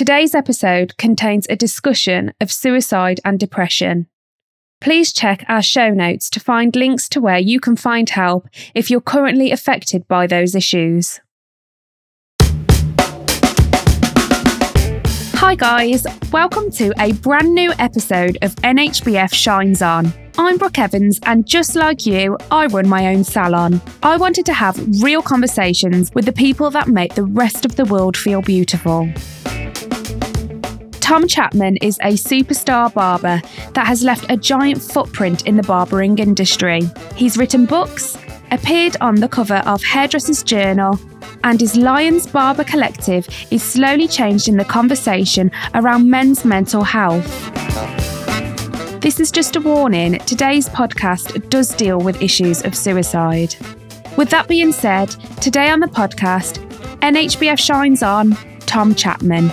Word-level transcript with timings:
Today's 0.00 0.34
episode 0.34 0.96
contains 0.96 1.46
a 1.50 1.56
discussion 1.56 2.32
of 2.40 2.50
suicide 2.50 3.20
and 3.22 3.38
depression. 3.38 4.06
Please 4.80 5.12
check 5.12 5.44
our 5.46 5.60
show 5.60 5.90
notes 5.90 6.30
to 6.30 6.40
find 6.40 6.74
links 6.74 7.06
to 7.10 7.20
where 7.20 7.38
you 7.38 7.60
can 7.60 7.76
find 7.76 8.08
help 8.08 8.48
if 8.74 8.90
you're 8.90 9.02
currently 9.02 9.50
affected 9.50 10.08
by 10.08 10.26
those 10.26 10.54
issues. 10.54 11.20
Hi, 15.40 15.54
guys. 15.54 16.06
Welcome 16.32 16.70
to 16.72 16.92
a 17.00 17.14
brand 17.14 17.54
new 17.54 17.72
episode 17.78 18.36
of 18.42 18.54
NHBF 18.56 19.32
Shines 19.32 19.80
On. 19.80 20.12
I'm 20.36 20.58
Brooke 20.58 20.78
Evans, 20.78 21.18
and 21.22 21.46
just 21.46 21.74
like 21.74 22.04
you, 22.04 22.36
I 22.50 22.66
run 22.66 22.86
my 22.86 23.06
own 23.06 23.24
salon. 23.24 23.80
I 24.02 24.18
wanted 24.18 24.44
to 24.44 24.52
have 24.52 24.78
real 25.02 25.22
conversations 25.22 26.12
with 26.14 26.26
the 26.26 26.32
people 26.32 26.70
that 26.72 26.88
make 26.88 27.14
the 27.14 27.24
rest 27.24 27.64
of 27.64 27.76
the 27.76 27.86
world 27.86 28.18
feel 28.18 28.42
beautiful. 28.42 29.10
Tom 31.00 31.26
Chapman 31.26 31.78
is 31.78 31.98
a 32.02 32.12
superstar 32.12 32.92
barber 32.92 33.40
that 33.72 33.86
has 33.86 34.02
left 34.04 34.26
a 34.28 34.36
giant 34.36 34.82
footprint 34.82 35.46
in 35.46 35.56
the 35.56 35.62
barbering 35.62 36.18
industry. 36.18 36.82
He's 37.16 37.38
written 37.38 37.64
books, 37.64 38.18
appeared 38.50 38.96
on 39.00 39.16
the 39.16 39.28
cover 39.28 39.62
of 39.66 39.82
Hairdresser's 39.82 40.42
Journal, 40.42 40.98
and 41.44 41.60
his 41.60 41.76
Lions 41.76 42.26
Barber 42.26 42.64
Collective 42.64 43.28
is 43.50 43.62
slowly 43.62 44.08
changing 44.08 44.56
the 44.56 44.64
conversation 44.64 45.50
around 45.74 46.10
men's 46.10 46.44
mental 46.44 46.82
health. 46.82 47.26
This 49.00 49.18
is 49.18 49.30
just 49.30 49.56
a 49.56 49.60
warning 49.60 50.18
today's 50.20 50.68
podcast 50.68 51.48
does 51.48 51.70
deal 51.70 51.98
with 51.98 52.20
issues 52.20 52.62
of 52.64 52.76
suicide. 52.76 53.54
With 54.16 54.28
that 54.30 54.48
being 54.48 54.72
said, 54.72 55.08
today 55.40 55.70
on 55.70 55.80
the 55.80 55.86
podcast, 55.86 56.58
NHBF 57.00 57.58
shines 57.58 58.02
on 58.02 58.36
Tom 58.66 58.94
Chapman. 58.94 59.50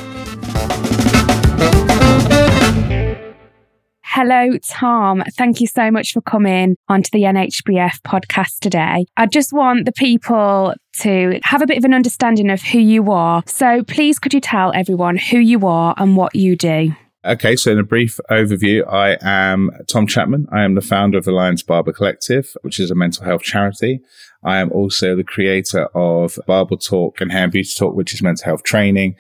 Hello, 4.20 4.58
Tom. 4.68 5.24
Thank 5.38 5.62
you 5.62 5.68
so 5.68 5.92
much 5.92 6.12
for 6.12 6.22
coming 6.22 6.76
onto 6.90 7.12
the 7.14 7.22
NHBF 7.22 8.02
podcast 8.02 8.58
today. 8.62 9.06
I 9.16 9.28
just 9.28 9.54
want 9.54 9.86
the 9.86 9.92
people 9.92 10.74
to 11.02 11.40
have 11.44 11.62
a 11.62 11.68
bit 11.68 11.78
of 11.78 11.86
an 11.86 11.94
understanding 11.94 12.50
of 12.50 12.64
who 12.64 12.80
you 12.80 13.12
are. 13.12 13.44
So 13.46 13.84
please, 13.84 14.18
could 14.18 14.34
you 14.34 14.42
tell 14.42 14.74
everyone 14.74 15.18
who 15.18 15.38
you 15.38 15.68
are 15.68 15.94
and 16.00 16.18
what 16.18 16.36
you 16.36 16.56
do? 16.56 16.96
Okay, 17.26 17.56
so 17.56 17.72
in 17.72 17.78
a 17.78 17.84
brief 17.84 18.20
overview, 18.32 18.92
I 18.92 19.20
am 19.22 19.70
Tom 19.88 20.08
Chapman. 20.08 20.48
I 20.52 20.64
am 20.64 20.74
the 20.74 20.82
founder 20.82 21.20
of 21.20 21.26
the 21.26 21.32
Lions 21.32 21.62
Barber 21.62 21.94
Collective, 21.94 22.56
which 22.64 22.80
is 22.80 22.90
a 22.90 22.96
mental 22.96 23.24
health 23.24 23.44
charity. 23.44 24.02
I 24.44 24.58
am 24.58 24.72
also 24.72 25.16
the 25.16 25.24
creator 25.24 25.90
of 25.94 26.40
Barber 26.48 26.78
Talk 26.78 27.22
and 27.22 27.32
Hair 27.32 27.44
and 27.44 27.52
Beauty 27.52 27.70
Talk, 27.78 27.94
which 27.94 28.16
is 28.16 28.24
mental 28.24 28.46
health 28.46 28.64
training. 28.64 29.16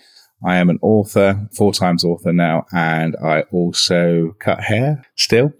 I 0.45 0.57
am 0.57 0.69
an 0.69 0.77
author, 0.81 1.47
four 1.51 1.73
times 1.73 2.03
author 2.03 2.31
now, 2.31 2.65
and 2.71 3.15
I 3.23 3.41
also 3.51 4.35
cut 4.39 4.61
hair 4.61 5.03
still. 5.15 5.51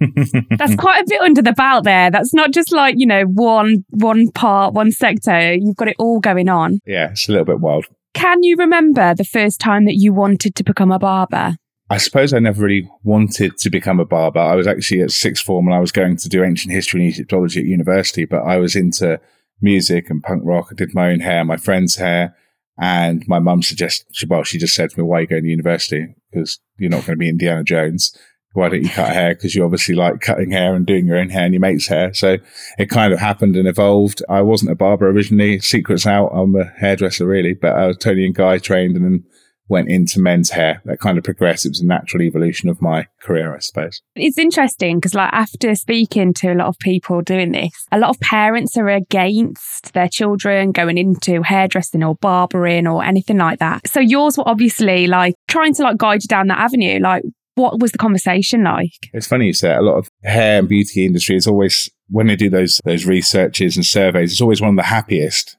That's 0.00 0.76
quite 0.76 1.02
a 1.02 1.06
bit 1.06 1.20
under 1.20 1.42
the 1.42 1.52
belt 1.52 1.84
there. 1.84 2.10
That's 2.10 2.32
not 2.32 2.52
just 2.52 2.72
like, 2.72 2.94
you 2.98 3.06
know, 3.06 3.24
one 3.24 3.84
one 3.90 4.30
part, 4.30 4.74
one 4.74 4.90
sector. 4.90 5.54
You've 5.54 5.76
got 5.76 5.88
it 5.88 5.96
all 5.98 6.20
going 6.20 6.48
on. 6.48 6.80
Yeah, 6.86 7.10
it's 7.10 7.28
a 7.28 7.32
little 7.32 7.44
bit 7.44 7.60
wild. 7.60 7.86
Can 8.14 8.42
you 8.42 8.56
remember 8.56 9.14
the 9.14 9.24
first 9.24 9.60
time 9.60 9.84
that 9.84 9.96
you 9.96 10.12
wanted 10.14 10.54
to 10.54 10.64
become 10.64 10.90
a 10.90 10.98
barber? 10.98 11.56
I 11.88 11.98
suppose 11.98 12.32
I 12.32 12.38
never 12.38 12.64
really 12.64 12.90
wanted 13.04 13.58
to 13.58 13.70
become 13.70 14.00
a 14.00 14.04
barber. 14.04 14.40
I 14.40 14.56
was 14.56 14.66
actually 14.66 15.02
at 15.02 15.12
sixth 15.12 15.44
form 15.44 15.66
and 15.66 15.74
I 15.74 15.78
was 15.78 15.92
going 15.92 16.16
to 16.16 16.28
do 16.28 16.42
ancient 16.42 16.72
history 16.72 17.00
and 17.00 17.12
Egyptology 17.12 17.60
at 17.60 17.66
university, 17.66 18.24
but 18.24 18.42
I 18.42 18.56
was 18.56 18.74
into 18.74 19.20
music 19.60 20.10
and 20.10 20.22
punk 20.22 20.42
rock. 20.44 20.68
I 20.70 20.74
did 20.74 20.94
my 20.94 21.10
own 21.10 21.20
hair, 21.20 21.44
my 21.44 21.56
friend's 21.56 21.96
hair. 21.96 22.34
And 22.78 23.26
my 23.26 23.38
mum 23.38 23.62
suggested, 23.62 24.28
well, 24.28 24.42
she 24.42 24.58
just 24.58 24.74
said 24.74 24.90
to 24.90 24.98
me, 24.98 25.04
why 25.04 25.18
are 25.18 25.20
you 25.22 25.26
going 25.26 25.44
to 25.44 25.48
university? 25.48 26.14
Because 26.30 26.60
you're 26.78 26.90
not 26.90 27.06
going 27.06 27.16
to 27.16 27.20
be 27.20 27.28
Indiana 27.28 27.64
Jones. 27.64 28.16
Why 28.52 28.68
don't 28.68 28.82
you 28.82 28.88
cut 28.88 29.12
hair? 29.12 29.34
Because 29.34 29.54
you 29.54 29.64
obviously 29.64 29.94
like 29.94 30.20
cutting 30.20 30.50
hair 30.50 30.74
and 30.74 30.86
doing 30.86 31.06
your 31.06 31.18
own 31.18 31.28
hair 31.28 31.44
and 31.44 31.52
your 31.52 31.60
mate's 31.60 31.88
hair. 31.88 32.14
So 32.14 32.38
it 32.78 32.88
kind 32.88 33.12
of 33.12 33.18
happened 33.18 33.56
and 33.56 33.68
evolved. 33.68 34.22
I 34.28 34.40
wasn't 34.42 34.72
a 34.72 34.74
barber 34.74 35.08
originally. 35.08 35.60
Secrets 35.60 36.06
out. 36.06 36.28
I'm 36.28 36.56
a 36.56 36.72
hairdresser 36.78 37.26
really, 37.26 37.52
but 37.54 37.74
I 37.74 37.86
was 37.86 37.98
Toni 37.98 38.24
and 38.24 38.34
Guy 38.34 38.58
trained 38.58 38.96
and 38.96 39.04
then 39.04 39.24
went 39.68 39.88
into 39.88 40.20
men's 40.20 40.50
hair. 40.50 40.82
That 40.84 41.00
kind 41.00 41.18
of 41.18 41.24
progressed. 41.24 41.66
It 41.66 41.70
was 41.70 41.80
a 41.80 41.86
natural 41.86 42.22
evolution 42.22 42.68
of 42.68 42.80
my 42.80 43.06
career, 43.20 43.54
I 43.54 43.58
suppose. 43.58 44.00
It's 44.14 44.38
interesting 44.38 44.98
because, 44.98 45.14
like, 45.14 45.32
after 45.32 45.74
speaking 45.74 46.34
to 46.34 46.52
a 46.52 46.54
lot 46.54 46.68
of 46.68 46.78
people 46.78 47.20
doing 47.22 47.52
this, 47.52 47.86
a 47.92 47.98
lot 47.98 48.10
of 48.10 48.20
parents 48.20 48.76
are 48.76 48.88
against 48.88 49.92
their 49.92 50.08
children 50.08 50.72
going 50.72 50.98
into 50.98 51.42
hairdressing 51.42 52.02
or 52.02 52.14
barbering 52.16 52.86
or 52.86 53.04
anything 53.04 53.38
like 53.38 53.58
that. 53.58 53.88
So 53.88 54.00
yours 54.00 54.38
were 54.38 54.48
obviously 54.48 55.06
like 55.06 55.34
trying 55.48 55.74
to 55.74 55.82
like 55.82 55.96
guide 55.96 56.22
you 56.22 56.28
down 56.28 56.48
that 56.48 56.58
avenue. 56.58 56.98
Like, 57.00 57.22
what 57.56 57.80
was 57.80 57.92
the 57.92 57.98
conversation 57.98 58.64
like? 58.64 59.10
It's 59.12 59.26
funny 59.26 59.46
you 59.46 59.54
say 59.54 59.74
a 59.74 59.80
lot 59.80 59.96
of 59.96 60.08
hair 60.22 60.58
and 60.58 60.68
beauty 60.68 61.06
industry 61.06 61.36
is 61.36 61.46
always 61.46 61.90
when 62.08 62.26
they 62.28 62.36
do 62.36 62.50
those 62.50 62.80
those 62.84 63.06
researches 63.06 63.76
and 63.76 63.84
surveys, 63.84 64.32
it's 64.32 64.40
always 64.40 64.60
one 64.60 64.70
of 64.70 64.76
the 64.76 64.82
happiest 64.82 65.56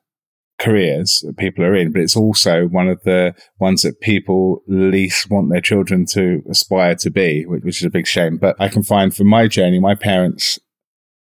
careers 0.59 1.23
that 1.25 1.37
people 1.37 1.63
are 1.63 1.75
in, 1.75 1.91
but 1.91 2.01
it's 2.01 2.15
also 2.15 2.67
one 2.67 2.87
of 2.87 3.03
the 3.03 3.35
ones 3.59 3.83
that 3.83 4.01
people 4.01 4.63
least 4.67 5.29
want 5.29 5.49
their 5.51 5.61
children 5.61 6.05
to 6.05 6.41
aspire 6.49 6.95
to 6.95 7.09
be, 7.09 7.45
which, 7.45 7.81
is 7.81 7.85
a 7.85 7.89
big 7.89 8.07
shame. 8.07 8.37
But 8.37 8.55
I 8.59 8.67
can 8.67 8.83
find 8.83 9.15
from 9.15 9.27
my 9.27 9.47
journey, 9.47 9.79
my 9.79 9.95
parents, 9.95 10.59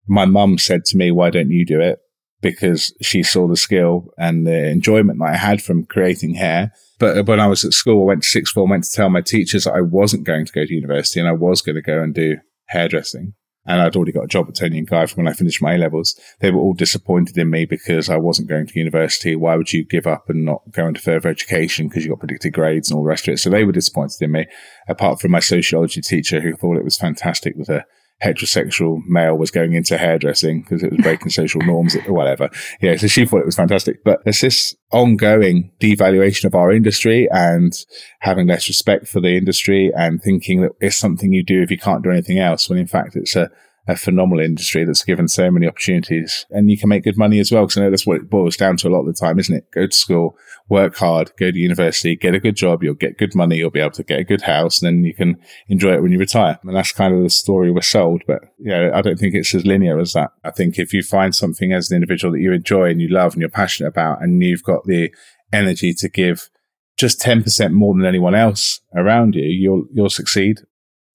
my 0.07 0.25
mum 0.25 0.57
said 0.57 0.85
to 0.85 0.97
me, 0.97 1.11
why 1.11 1.29
don't 1.29 1.51
you 1.51 1.65
do 1.65 1.79
it? 1.79 1.99
Because 2.41 2.93
she 3.01 3.23
saw 3.23 3.47
the 3.47 3.55
skill 3.55 4.09
and 4.17 4.45
the 4.45 4.67
enjoyment 4.67 5.19
that 5.19 5.31
I 5.33 5.37
had 5.37 5.63
from 5.63 5.85
creating 5.85 6.35
hair. 6.35 6.73
But 6.99 7.17
uh, 7.17 7.23
when 7.23 7.39
I 7.39 7.47
was 7.47 7.63
at 7.63 7.73
school, 7.73 8.01
I 8.01 8.07
went 8.07 8.23
to 8.23 8.29
sixth 8.29 8.53
form, 8.53 8.71
went 8.71 8.83
to 8.83 8.91
tell 8.91 9.09
my 9.09 9.21
teachers 9.21 9.63
that 9.63 9.73
I 9.73 9.81
wasn't 9.81 10.25
going 10.25 10.45
to 10.45 10.51
go 10.51 10.65
to 10.65 10.73
university 10.73 11.21
and 11.21 11.29
I 11.29 11.33
was 11.33 11.61
going 11.61 11.75
to 11.75 11.81
go 11.81 12.01
and 12.01 12.13
do 12.13 12.37
hairdressing 12.67 13.33
and 13.65 13.81
I'd 13.81 13.95
already 13.95 14.11
got 14.11 14.25
a 14.25 14.27
job 14.27 14.47
at 14.49 14.55
Toni 14.55 14.77
and 14.77 14.87
Guy 14.87 15.05
from 15.05 15.23
when 15.23 15.31
I 15.31 15.35
finished 15.35 15.61
my 15.61 15.75
A 15.75 15.77
levels. 15.77 16.19
They 16.39 16.51
were 16.51 16.59
all 16.59 16.73
disappointed 16.73 17.37
in 17.37 17.49
me 17.49 17.65
because 17.65 18.09
I 18.09 18.17
wasn't 18.17 18.49
going 18.49 18.67
to 18.67 18.79
university. 18.79 19.35
Why 19.35 19.55
would 19.55 19.71
you 19.71 19.85
give 19.85 20.05
up 20.05 20.29
and 20.29 20.43
not 20.43 20.71
go 20.71 20.87
into 20.87 21.01
further 21.01 21.29
education 21.29 21.87
because 21.87 22.03
you 22.03 22.11
got 22.11 22.19
predicted 22.19 22.53
grades 22.53 22.89
and 22.89 22.97
all 22.97 23.03
the 23.03 23.09
rest 23.09 23.27
of 23.27 23.35
it? 23.35 23.37
So 23.37 23.49
they 23.49 23.63
were 23.63 23.71
disappointed 23.71 24.21
in 24.21 24.31
me, 24.31 24.47
apart 24.87 25.21
from 25.21 25.31
my 25.31 25.39
sociology 25.39 26.01
teacher 26.01 26.41
who 26.41 26.55
thought 26.55 26.77
it 26.77 26.83
was 26.83 26.97
fantastic 26.97 27.55
with 27.55 27.69
a 27.69 27.85
heterosexual 28.23 28.99
male 29.07 29.35
was 29.37 29.51
going 29.51 29.73
into 29.73 29.97
hairdressing 29.97 30.61
because 30.61 30.83
it 30.83 30.91
was 30.91 31.01
breaking 31.01 31.29
social 31.29 31.61
norms 31.61 31.95
or 31.95 32.13
whatever. 32.13 32.49
Yeah. 32.81 32.95
So 32.95 33.07
she 33.07 33.25
thought 33.25 33.41
it 33.41 33.45
was 33.45 33.55
fantastic, 33.55 34.03
but 34.03 34.23
there's 34.23 34.41
this 34.41 34.75
ongoing 34.91 35.71
devaluation 35.79 36.45
of 36.45 36.55
our 36.55 36.71
industry 36.71 37.27
and 37.31 37.73
having 38.19 38.47
less 38.47 38.67
respect 38.67 39.07
for 39.07 39.19
the 39.19 39.35
industry 39.35 39.91
and 39.95 40.21
thinking 40.21 40.61
that 40.61 40.71
it's 40.79 40.97
something 40.97 41.33
you 41.33 41.43
do 41.43 41.61
if 41.61 41.71
you 41.71 41.77
can't 41.77 42.03
do 42.03 42.11
anything 42.11 42.39
else. 42.39 42.69
When 42.69 42.79
in 42.79 42.87
fact 42.87 43.15
it's 43.15 43.35
a 43.35 43.49
a 43.87 43.97
phenomenal 43.97 44.43
industry 44.43 44.85
that's 44.85 45.03
given 45.03 45.27
so 45.27 45.51
many 45.51 45.67
opportunities 45.67 46.45
and 46.51 46.71
you 46.71 46.77
can 46.77 46.87
make 46.87 47.03
good 47.03 47.17
money 47.17 47.39
as 47.39 47.51
well. 47.51 47.65
Cause 47.65 47.77
I 47.77 47.81
know 47.81 47.89
that's 47.89 48.07
what 48.07 48.17
it 48.17 48.29
boils 48.29 48.55
down 48.55 48.77
to 48.77 48.87
a 48.87 48.89
lot 48.89 49.01
of 49.01 49.07
the 49.07 49.13
time, 49.13 49.39
isn't 49.39 49.55
it? 49.55 49.69
Go 49.71 49.87
to 49.87 49.95
school, 49.95 50.37
work 50.69 50.95
hard, 50.95 51.31
go 51.37 51.51
to 51.51 51.57
university, 51.57 52.15
get 52.15 52.33
a 52.33 52.39
good 52.39 52.55
job. 52.55 52.81
You'll 52.81 52.93
get 52.93 53.17
good 53.17 53.35
money. 53.35 53.57
You'll 53.57 53.71
be 53.71 53.81
able 53.81 53.91
to 53.91 54.03
get 54.03 54.19
a 54.19 54.23
good 54.23 54.43
house 54.43 54.81
and 54.81 54.87
then 54.87 55.03
you 55.03 55.13
can 55.13 55.35
enjoy 55.67 55.95
it 55.95 56.01
when 56.01 56.13
you 56.13 56.19
retire. 56.19 56.57
And 56.63 56.75
that's 56.75 56.93
kind 56.93 57.13
of 57.13 57.23
the 57.23 57.29
story 57.29 57.71
we're 57.71 57.81
sold. 57.81 58.23
But 58.25 58.43
yeah, 58.57 58.91
I 58.93 59.01
don't 59.01 59.19
think 59.19 59.35
it's 59.35 59.53
as 59.53 59.65
linear 59.65 59.99
as 59.99 60.13
that. 60.13 60.31
I 60.45 60.51
think 60.51 60.79
if 60.79 60.93
you 60.93 61.03
find 61.03 61.35
something 61.35 61.73
as 61.73 61.91
an 61.91 61.95
individual 61.95 62.31
that 62.33 62.41
you 62.41 62.53
enjoy 62.53 62.89
and 62.89 63.01
you 63.01 63.09
love 63.09 63.33
and 63.33 63.41
you're 63.41 63.49
passionate 63.49 63.89
about 63.89 64.21
and 64.21 64.41
you've 64.41 64.63
got 64.63 64.85
the 64.85 65.13
energy 65.51 65.93
to 65.95 66.07
give 66.07 66.49
just 66.95 67.19
10% 67.19 67.71
more 67.71 67.93
than 67.95 68.05
anyone 68.05 68.35
else 68.35 68.79
around 68.95 69.35
you, 69.35 69.43
you'll, 69.43 69.85
you'll 69.91 70.09
succeed. 70.09 70.61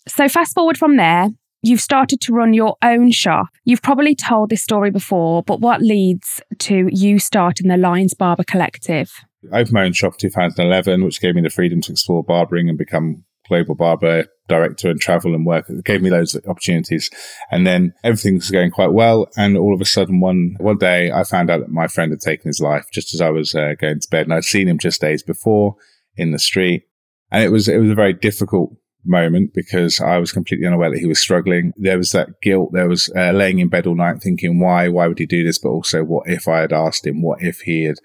So 0.06 0.28
fast 0.28 0.54
forward 0.54 0.76
from 0.76 0.96
there, 0.96 1.28
You've 1.62 1.80
started 1.80 2.20
to 2.22 2.32
run 2.32 2.54
your 2.54 2.76
own 2.82 3.10
shop. 3.10 3.48
You've 3.64 3.82
probably 3.82 4.14
told 4.14 4.50
this 4.50 4.62
story 4.62 4.90
before, 4.90 5.42
but 5.42 5.60
what 5.60 5.82
leads 5.82 6.40
to 6.60 6.88
you 6.92 7.18
starting 7.18 7.68
the 7.68 7.76
Lions 7.76 8.14
Barber 8.14 8.44
Collective? 8.44 9.10
I 9.52 9.60
opened 9.60 9.72
my 9.72 9.84
own 9.84 9.92
shop 9.92 10.14
in 10.14 10.30
2011, 10.30 11.04
which 11.04 11.20
gave 11.20 11.34
me 11.34 11.42
the 11.42 11.50
freedom 11.50 11.80
to 11.82 11.92
explore 11.92 12.22
barbering 12.22 12.68
and 12.68 12.78
become 12.78 13.24
global 13.48 13.74
barber 13.74 14.26
director 14.48 14.88
and 14.88 15.00
travel 15.00 15.34
and 15.34 15.44
work. 15.44 15.68
It 15.68 15.84
gave 15.84 16.00
me 16.00 16.10
loads 16.10 16.34
of 16.34 16.44
opportunities. 16.46 17.10
And 17.50 17.66
then 17.66 17.92
everything 18.04 18.36
was 18.36 18.50
going 18.50 18.70
quite 18.70 18.92
well. 18.92 19.26
And 19.36 19.56
all 19.56 19.74
of 19.74 19.80
a 19.80 19.84
sudden, 19.84 20.20
one, 20.20 20.56
one 20.58 20.78
day 20.78 21.10
I 21.10 21.24
found 21.24 21.50
out 21.50 21.60
that 21.60 21.70
my 21.70 21.86
friend 21.86 22.12
had 22.12 22.20
taken 22.20 22.48
his 22.48 22.60
life 22.60 22.86
just 22.92 23.14
as 23.14 23.20
I 23.20 23.30
was 23.30 23.54
uh, 23.54 23.74
going 23.80 24.00
to 24.00 24.08
bed. 24.10 24.26
And 24.26 24.34
I'd 24.34 24.44
seen 24.44 24.68
him 24.68 24.78
just 24.78 25.00
days 25.00 25.22
before 25.22 25.76
in 26.16 26.30
the 26.30 26.38
street. 26.38 26.84
And 27.30 27.42
it 27.42 27.50
was, 27.50 27.68
it 27.68 27.78
was 27.78 27.90
a 27.90 27.94
very 27.94 28.12
difficult 28.12 28.72
moment 29.04 29.52
because 29.54 30.00
I 30.00 30.18
was 30.18 30.32
completely 30.32 30.66
unaware 30.66 30.90
that 30.90 30.98
he 30.98 31.06
was 31.06 31.20
struggling. 31.20 31.72
There 31.76 31.98
was 31.98 32.12
that 32.12 32.40
guilt. 32.42 32.70
There 32.72 32.88
was 32.88 33.10
uh, 33.16 33.32
laying 33.32 33.58
in 33.58 33.68
bed 33.68 33.86
all 33.86 33.94
night 33.94 34.22
thinking, 34.22 34.60
why, 34.60 34.88
why 34.88 35.06
would 35.06 35.18
he 35.18 35.26
do 35.26 35.44
this? 35.44 35.58
But 35.58 35.70
also, 35.70 36.04
what 36.04 36.28
if 36.28 36.48
I 36.48 36.60
had 36.60 36.72
asked 36.72 37.06
him? 37.06 37.22
What 37.22 37.42
if 37.42 37.60
he 37.60 37.84
had, 37.84 37.96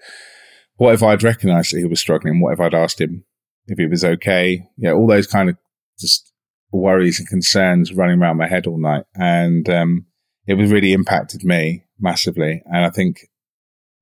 what 0.76 0.94
if 0.94 1.02
I'd 1.02 1.22
recognized 1.22 1.74
that 1.74 1.80
he 1.80 1.86
was 1.86 2.00
struggling? 2.00 2.40
What 2.40 2.54
if 2.54 2.60
I'd 2.60 2.74
asked 2.74 3.00
him 3.00 3.24
if 3.66 3.78
he 3.78 3.86
was 3.86 4.04
okay? 4.04 4.66
Yeah, 4.76 4.92
all 4.92 5.06
those 5.06 5.26
kind 5.26 5.48
of 5.48 5.56
just 5.98 6.32
worries 6.72 7.18
and 7.18 7.28
concerns 7.28 7.92
running 7.92 8.20
around 8.20 8.36
my 8.36 8.48
head 8.48 8.66
all 8.66 8.80
night. 8.80 9.04
And, 9.14 9.68
um, 9.68 10.06
it 10.46 10.54
was 10.54 10.70
really 10.70 10.92
impacted 10.92 11.42
me 11.44 11.84
massively. 11.98 12.62
And 12.66 12.84
I 12.84 12.90
think 12.90 13.28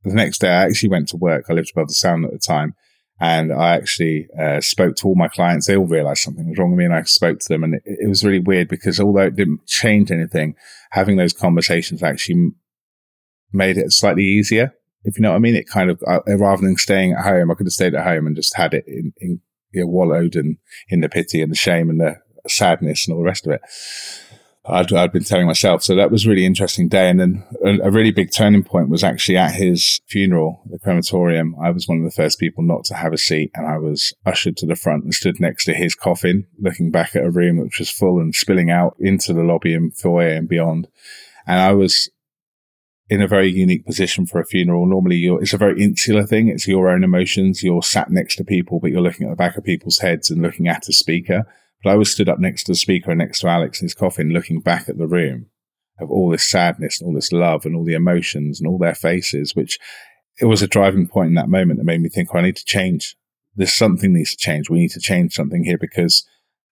the 0.03 0.15
next 0.15 0.41
day 0.41 0.49
I 0.49 0.65
actually 0.65 0.89
went 0.89 1.09
to 1.09 1.17
work. 1.17 1.47
I 1.49 1.53
lived 1.53 1.71
above 1.75 1.89
the 1.89 1.95
sound 1.95 2.25
at 2.25 2.33
the 2.33 2.39
time 2.39 2.75
And 3.23 3.53
I 3.53 3.77
actually 3.77 4.27
uh, 4.37 4.61
spoke 4.61 4.97
to 4.97 5.07
all 5.07 5.15
my 5.15 5.29
clients. 5.29 5.69
They 5.69 5.77
all 5.77 5.87
realized 5.87 6.23
something 6.23 6.49
was 6.49 6.59
wrong 6.59 6.73
with 6.73 6.79
me. 6.79 6.87
And 6.87 6.95
I 6.95 7.03
spoke 7.03 7.39
to 7.39 7.49
them. 7.49 7.63
And 7.63 7.75
it, 7.75 7.83
it 7.85 8.09
was 8.09 8.25
really 8.25 8.41
weird 8.41 8.67
because 8.67 8.99
although 8.99 9.21
it 9.23 9.37
didn't 9.37 9.65
change 9.69 10.11
anything, 10.11 10.57
having 10.91 11.19
those 11.19 11.33
conversations 11.33 12.03
actually 12.03 12.51
made 13.53 13.79
it 13.79 13.93
slightly 13.93 14.25
easier. 14.25 14.75
If 15.05 15.17
you 15.17 15.23
know 15.23 15.31
what 15.31 15.37
I 15.37 15.39
mean, 15.39 15.55
it 15.55 15.69
kind 15.69 15.89
of, 15.89 16.03
uh, 16.05 16.19
rather 16.37 16.63
than 16.63 16.77
staying 16.77 17.13
at 17.13 17.23
home, 17.25 17.49
I 17.49 17.55
could 17.55 17.67
have 17.67 17.73
stayed 17.73 17.95
at 17.95 18.05
home 18.05 18.27
and 18.27 18.35
just 18.35 18.57
had 18.57 18.75
it 18.75 18.85
in, 18.89 19.13
in 19.19 19.41
you 19.71 19.83
know, 19.83 19.87
wallowed 19.87 20.35
in, 20.35 20.59
in 20.89 21.01
the 21.01 21.09
pity 21.09 21.43
and 21.43 21.53
the 21.53 21.57
shame 21.57 21.91
and 21.91 22.01
the 22.01 22.17
sadness 22.49 23.07
and 23.07 23.15
all 23.15 23.23
the 23.23 23.27
rest 23.27 23.47
of 23.47 23.53
it. 23.53 23.61
I'd, 24.65 24.93
I'd 24.93 25.13
been 25.13 25.25
telling 25.25 25.47
myself. 25.47 25.83
So 25.83 25.97
that 25.97 26.11
was 26.11 26.25
a 26.25 26.29
really 26.29 26.47
interesting 26.47 26.89
day. 26.89 27.09
And 27.11 27.19
then 27.19 27.45
a, 27.65 27.89
a, 27.89 27.91
really 27.91 28.13
big 28.13 28.31
turning 28.31 28.63
point 28.63 28.89
was 28.89 29.03
actually 29.03 29.37
at 29.37 29.55
his 29.55 30.01
funeral, 30.07 30.63
the 30.71 30.79
crematorium. 30.79 31.57
I 31.61 31.71
was 31.71 31.89
one 31.89 31.99
of 31.99 32.05
the 32.05 32.13
first 32.13 32.39
people 32.39 32.63
not 32.63 32.85
to 32.85 32.95
have 32.95 33.13
a 33.13 33.19
seat 33.19 33.51
and 33.55 33.67
I 33.67 33.79
was 33.79 34.15
ushered 34.25 34.57
to 34.59 34.67
the 34.67 34.77
front 34.77 35.03
and 35.03 35.13
stood 35.13 35.41
next 35.41 35.65
to 35.65 35.75
his 35.75 35.97
coffin, 35.97 36.47
looking 36.61 36.93
back 36.93 37.17
at 37.17 37.25
a 37.25 37.31
room 37.31 37.59
which 37.59 37.81
was 37.81 37.91
full 37.91 38.21
and 38.21 38.35
spilling 38.35 38.71
out 38.71 38.95
into 39.01 39.33
the 39.33 39.43
lobby 39.43 39.75
and 39.75 39.97
foyer 39.97 40.29
and 40.29 40.49
beyond. 40.49 40.87
And 41.45 41.59
I 41.59 41.73
was 41.73 42.09
in 43.11 43.21
a 43.21 43.29
very 43.29 43.51
unique 43.51 43.85
position 43.85 44.27
for 44.27 44.41
a 44.41 44.47
funeral. 44.47 44.87
Normally 44.87 45.27
it's 45.41 45.53
a 45.53 45.59
very 45.59 45.83
insular 45.83 46.25
thing. 46.25 46.47
It's 46.49 46.69
your 46.69 46.89
own 46.89 47.03
emotions. 47.03 47.65
You're 47.65 47.83
sat 47.83 48.11
next 48.11 48.37
to 48.37 48.45
people, 48.45 48.79
but 48.79 48.93
you're 48.93 49.03
looking 49.03 49.27
at 49.27 49.31
the 49.31 49.37
back 49.37 49.57
of 49.57 49.65
people's 49.65 49.99
heads 49.99 50.31
and 50.31 50.41
looking 50.41 50.69
at 50.69 50.89
a 50.89 50.93
speaker. 50.93 51.47
But 51.83 51.91
I 51.91 51.97
was 51.97 52.13
stood 52.13 52.29
up 52.29 52.39
next 52.39 52.65
to 52.65 52.73
the 52.73 52.77
speaker 52.77 53.11
and 53.11 53.19
next 53.19 53.41
to 53.41 53.49
Alex 53.49 53.81
in 53.81 53.87
his 53.87 53.95
coffin, 53.95 54.31
looking 54.31 54.61
back 54.61 54.89
at 54.89 54.99
the 54.99 55.07
room 55.07 55.47
of 56.01 56.11
all 56.11 56.31
this 56.31 56.49
sadness 56.49 57.01
and 57.01 57.09
all 57.09 57.15
this 57.15 57.33
love 57.33 57.65
and 57.65 57.77
all 57.77 57.85
the 57.85 57.95
emotions 57.95 58.61
and 58.61 58.69
all 58.69 58.79
their 58.79 58.95
faces, 58.95 59.55
which 59.55 59.79
it 60.41 60.47
was 60.47 60.63
a 60.63 60.69
driving 60.69 61.07
point 61.07 61.29
in 61.29 61.35
that 61.35 61.49
moment 61.49 61.79
that 61.79 61.85
made 61.85 62.01
me 62.01 62.09
think, 62.09 62.31
oh, 62.33 62.39
I 62.39 62.43
need 62.43 62.57
to 62.57 62.65
change. 62.65 63.17
There's 63.55 63.75
something 63.75 64.13
needs 64.13 64.31
to 64.31 64.37
change. 64.37 64.71
We 64.71 64.79
need 64.79 64.93
to 64.93 65.01
change 65.01 65.35
something 65.35 65.65
here 65.65 65.79
because 65.79 66.27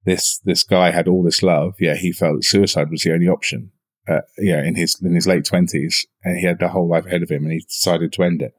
this, 0.06 0.40
this 0.46 0.64
guy 0.64 0.92
had 0.92 1.08
all 1.08 1.24
this 1.24 1.44
love. 1.44 1.74
Yeah. 1.80 1.96
He 1.96 2.12
felt 2.12 2.38
that 2.38 2.44
suicide 2.46 2.90
was 2.90 3.04
the 3.04 3.14
only 3.14 3.28
option. 3.28 3.72
Uh, 4.08 4.22
yeah, 4.40 4.64
in 4.64 4.76
his, 4.76 5.00
in 5.04 5.14
his 5.14 5.28
late 5.28 5.46
twenties 5.46 6.08
and 6.24 6.40
he 6.40 6.46
had 6.46 6.58
the 6.60 6.70
whole 6.70 6.90
life 6.90 7.06
ahead 7.06 7.22
of 7.22 7.30
him 7.30 7.44
and 7.44 7.52
he 7.52 7.60
decided 7.60 8.12
to 8.14 8.24
end 8.24 8.42
it 8.42 8.54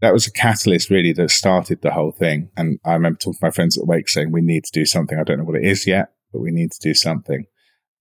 that 0.00 0.12
was 0.12 0.26
a 0.26 0.32
catalyst 0.32 0.90
really 0.90 1.12
that 1.12 1.30
started 1.30 1.82
the 1.82 1.92
whole 1.92 2.12
thing. 2.12 2.50
And 2.56 2.78
I 2.84 2.94
remember 2.94 3.18
talking 3.18 3.38
to 3.40 3.46
my 3.46 3.50
friends 3.50 3.78
at 3.78 3.86
wake 3.86 4.08
saying, 4.08 4.32
we 4.32 4.40
need 4.40 4.64
to 4.64 4.72
do 4.72 4.86
something. 4.86 5.18
I 5.18 5.24
don't 5.24 5.38
know 5.38 5.44
what 5.44 5.56
it 5.56 5.66
is 5.66 5.86
yet, 5.86 6.12
but 6.32 6.40
we 6.40 6.50
need 6.50 6.72
to 6.72 6.80
do 6.80 6.94
something. 6.94 7.44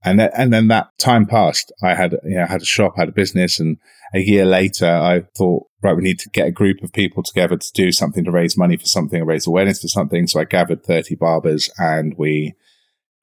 And 0.03 0.17
then, 0.17 0.29
and 0.33 0.53
then 0.53 0.69
that 0.69 0.97
time 0.97 1.25
passed. 1.25 1.73
I 1.83 1.93
had, 1.93 2.13
you 2.23 2.37
know, 2.37 2.45
had 2.45 2.61
a 2.61 2.65
shop, 2.65 2.93
had 2.95 3.09
a 3.09 3.13
business. 3.13 3.59
And 3.59 3.77
a 4.13 4.19
year 4.19 4.45
later, 4.45 4.87
I 4.87 5.23
thought, 5.37 5.67
right, 5.83 5.95
we 5.95 6.03
need 6.03 6.19
to 6.19 6.29
get 6.29 6.47
a 6.47 6.51
group 6.51 6.81
of 6.81 6.93
people 6.93 7.21
together 7.21 7.57
to 7.57 7.71
do 7.73 7.91
something 7.91 8.23
to 8.23 8.31
raise 8.31 8.57
money 8.57 8.77
for 8.77 8.85
something, 8.85 9.21
or 9.21 9.25
raise 9.25 9.45
awareness 9.45 9.81
for 9.81 9.89
something. 9.89 10.25
So 10.27 10.39
I 10.39 10.45
gathered 10.45 10.85
30 10.85 11.15
barbers 11.15 11.69
and 11.77 12.15
we 12.17 12.53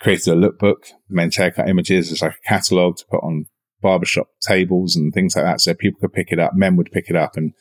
created 0.01 0.29
a 0.29 0.37
lookbook, 0.37 0.93
men's 1.09 1.37
haircut 1.37 1.69
images 1.69 2.13
as 2.13 2.21
like 2.21 2.35
a 2.35 2.49
catalog 2.49 2.99
to 2.99 3.07
put 3.11 3.23
on 3.23 3.47
barbershop 3.81 4.29
tables 4.43 4.97
and 4.97 5.15
things 5.15 5.35
like 5.35 5.47
that. 5.47 5.63
So 5.63 5.73
people 5.73 6.01
could 6.01 6.13
pick 6.13 6.31
it 6.31 6.39
up. 6.39 6.53
Men 6.55 6.77
would 6.77 6.93
pick 6.93 7.09
it 7.09 7.17
up 7.17 7.39
and 7.39 7.55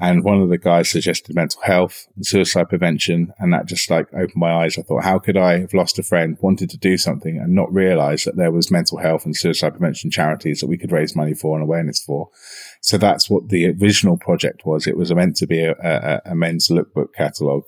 and 0.00 0.22
one 0.22 0.40
of 0.40 0.48
the 0.48 0.58
guys 0.58 0.88
suggested 0.88 1.34
mental 1.34 1.60
health 1.62 2.06
and 2.14 2.24
suicide 2.24 2.68
prevention. 2.68 3.32
And 3.38 3.52
that 3.52 3.66
just 3.66 3.90
like 3.90 4.06
opened 4.14 4.36
my 4.36 4.52
eyes. 4.52 4.78
I 4.78 4.82
thought, 4.82 5.02
how 5.02 5.18
could 5.18 5.36
I 5.36 5.58
have 5.58 5.74
lost 5.74 5.98
a 5.98 6.04
friend, 6.04 6.38
wanted 6.40 6.70
to 6.70 6.78
do 6.78 6.96
something 6.96 7.36
and 7.36 7.52
not 7.52 7.72
realize 7.72 8.22
that 8.24 8.36
there 8.36 8.52
was 8.52 8.70
mental 8.70 8.98
health 8.98 9.24
and 9.24 9.36
suicide 9.36 9.70
prevention 9.70 10.10
charities 10.10 10.60
that 10.60 10.68
we 10.68 10.78
could 10.78 10.92
raise 10.92 11.16
money 11.16 11.34
for 11.34 11.56
and 11.56 11.64
awareness 11.64 12.00
for. 12.00 12.28
So 12.80 12.96
that's 12.96 13.28
what 13.28 13.48
the 13.48 13.70
original 13.70 14.16
project 14.16 14.64
was. 14.64 14.86
It 14.86 14.96
was 14.96 15.12
meant 15.12 15.36
to 15.36 15.46
be 15.48 15.64
a, 15.64 15.72
a, 15.72 16.20
a 16.26 16.34
men's 16.36 16.68
lookbook 16.68 17.12
catalog 17.14 17.64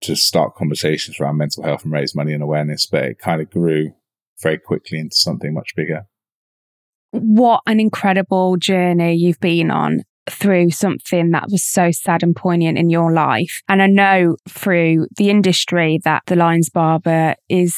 to 0.00 0.16
start 0.16 0.56
conversations 0.56 1.20
around 1.20 1.36
mental 1.36 1.62
health 1.62 1.84
and 1.84 1.92
raise 1.92 2.16
money 2.16 2.32
and 2.32 2.42
awareness, 2.42 2.86
but 2.86 3.04
it 3.04 3.18
kind 3.18 3.40
of 3.40 3.50
grew 3.50 3.92
very 4.42 4.58
quickly 4.58 4.98
into 4.98 5.16
something 5.16 5.54
much 5.54 5.74
bigger. 5.76 6.06
What 7.10 7.62
an 7.66 7.80
incredible 7.80 8.56
journey 8.56 9.14
you've 9.14 9.40
been 9.40 9.70
on 9.70 10.02
through 10.30 10.70
something 10.70 11.30
that 11.30 11.48
was 11.50 11.64
so 11.64 11.90
sad 11.90 12.22
and 12.22 12.34
poignant 12.34 12.78
in 12.78 12.90
your 12.90 13.12
life. 13.12 13.62
And 13.68 13.82
I 13.82 13.86
know 13.86 14.36
through 14.48 15.06
the 15.16 15.30
industry 15.30 16.00
that 16.04 16.22
the 16.26 16.36
Lions 16.36 16.70
Barber 16.70 17.34
is 17.48 17.74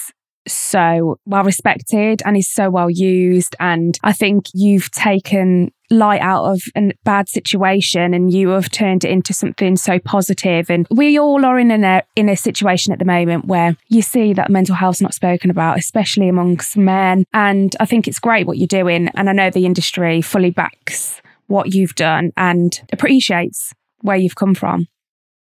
so 0.48 1.18
well 1.26 1.44
respected 1.44 2.22
and 2.24 2.36
is 2.36 2.50
so 2.50 2.70
well 2.70 2.90
used. 2.90 3.54
And 3.60 3.98
I 4.02 4.12
think 4.12 4.46
you've 4.54 4.90
taken 4.90 5.72
light 5.90 6.20
out 6.20 6.44
of 6.44 6.62
a 6.76 6.92
bad 7.04 7.28
situation 7.28 8.14
and 8.14 8.32
you 8.32 8.50
have 8.50 8.70
turned 8.70 9.04
it 9.04 9.10
into 9.10 9.34
something 9.34 9.76
so 9.76 9.98
positive 9.98 10.70
and 10.70 10.86
we 10.88 11.18
all 11.18 11.44
are 11.44 11.58
in 11.58 11.72
a 11.72 12.02
in 12.14 12.28
a 12.28 12.36
situation 12.36 12.92
at 12.92 13.00
the 13.00 13.04
moment 13.04 13.46
where 13.46 13.76
you 13.88 14.00
see 14.00 14.32
that 14.32 14.50
mental 14.50 14.76
health's 14.76 15.00
not 15.00 15.12
spoken 15.14 15.50
about 15.50 15.76
especially 15.76 16.28
amongst 16.28 16.76
men 16.76 17.24
and 17.32 17.74
I 17.80 17.86
think 17.86 18.06
it's 18.06 18.20
great 18.20 18.46
what 18.46 18.56
you're 18.56 18.68
doing 18.68 19.08
and 19.16 19.28
I 19.28 19.32
know 19.32 19.50
the 19.50 19.66
industry 19.66 20.22
fully 20.22 20.50
backs 20.50 21.20
what 21.50 21.74
you've 21.74 21.96
done 21.96 22.30
and 22.36 22.80
appreciates 22.92 23.72
where 24.02 24.16
you've 24.16 24.36
come 24.36 24.54
from. 24.54 24.86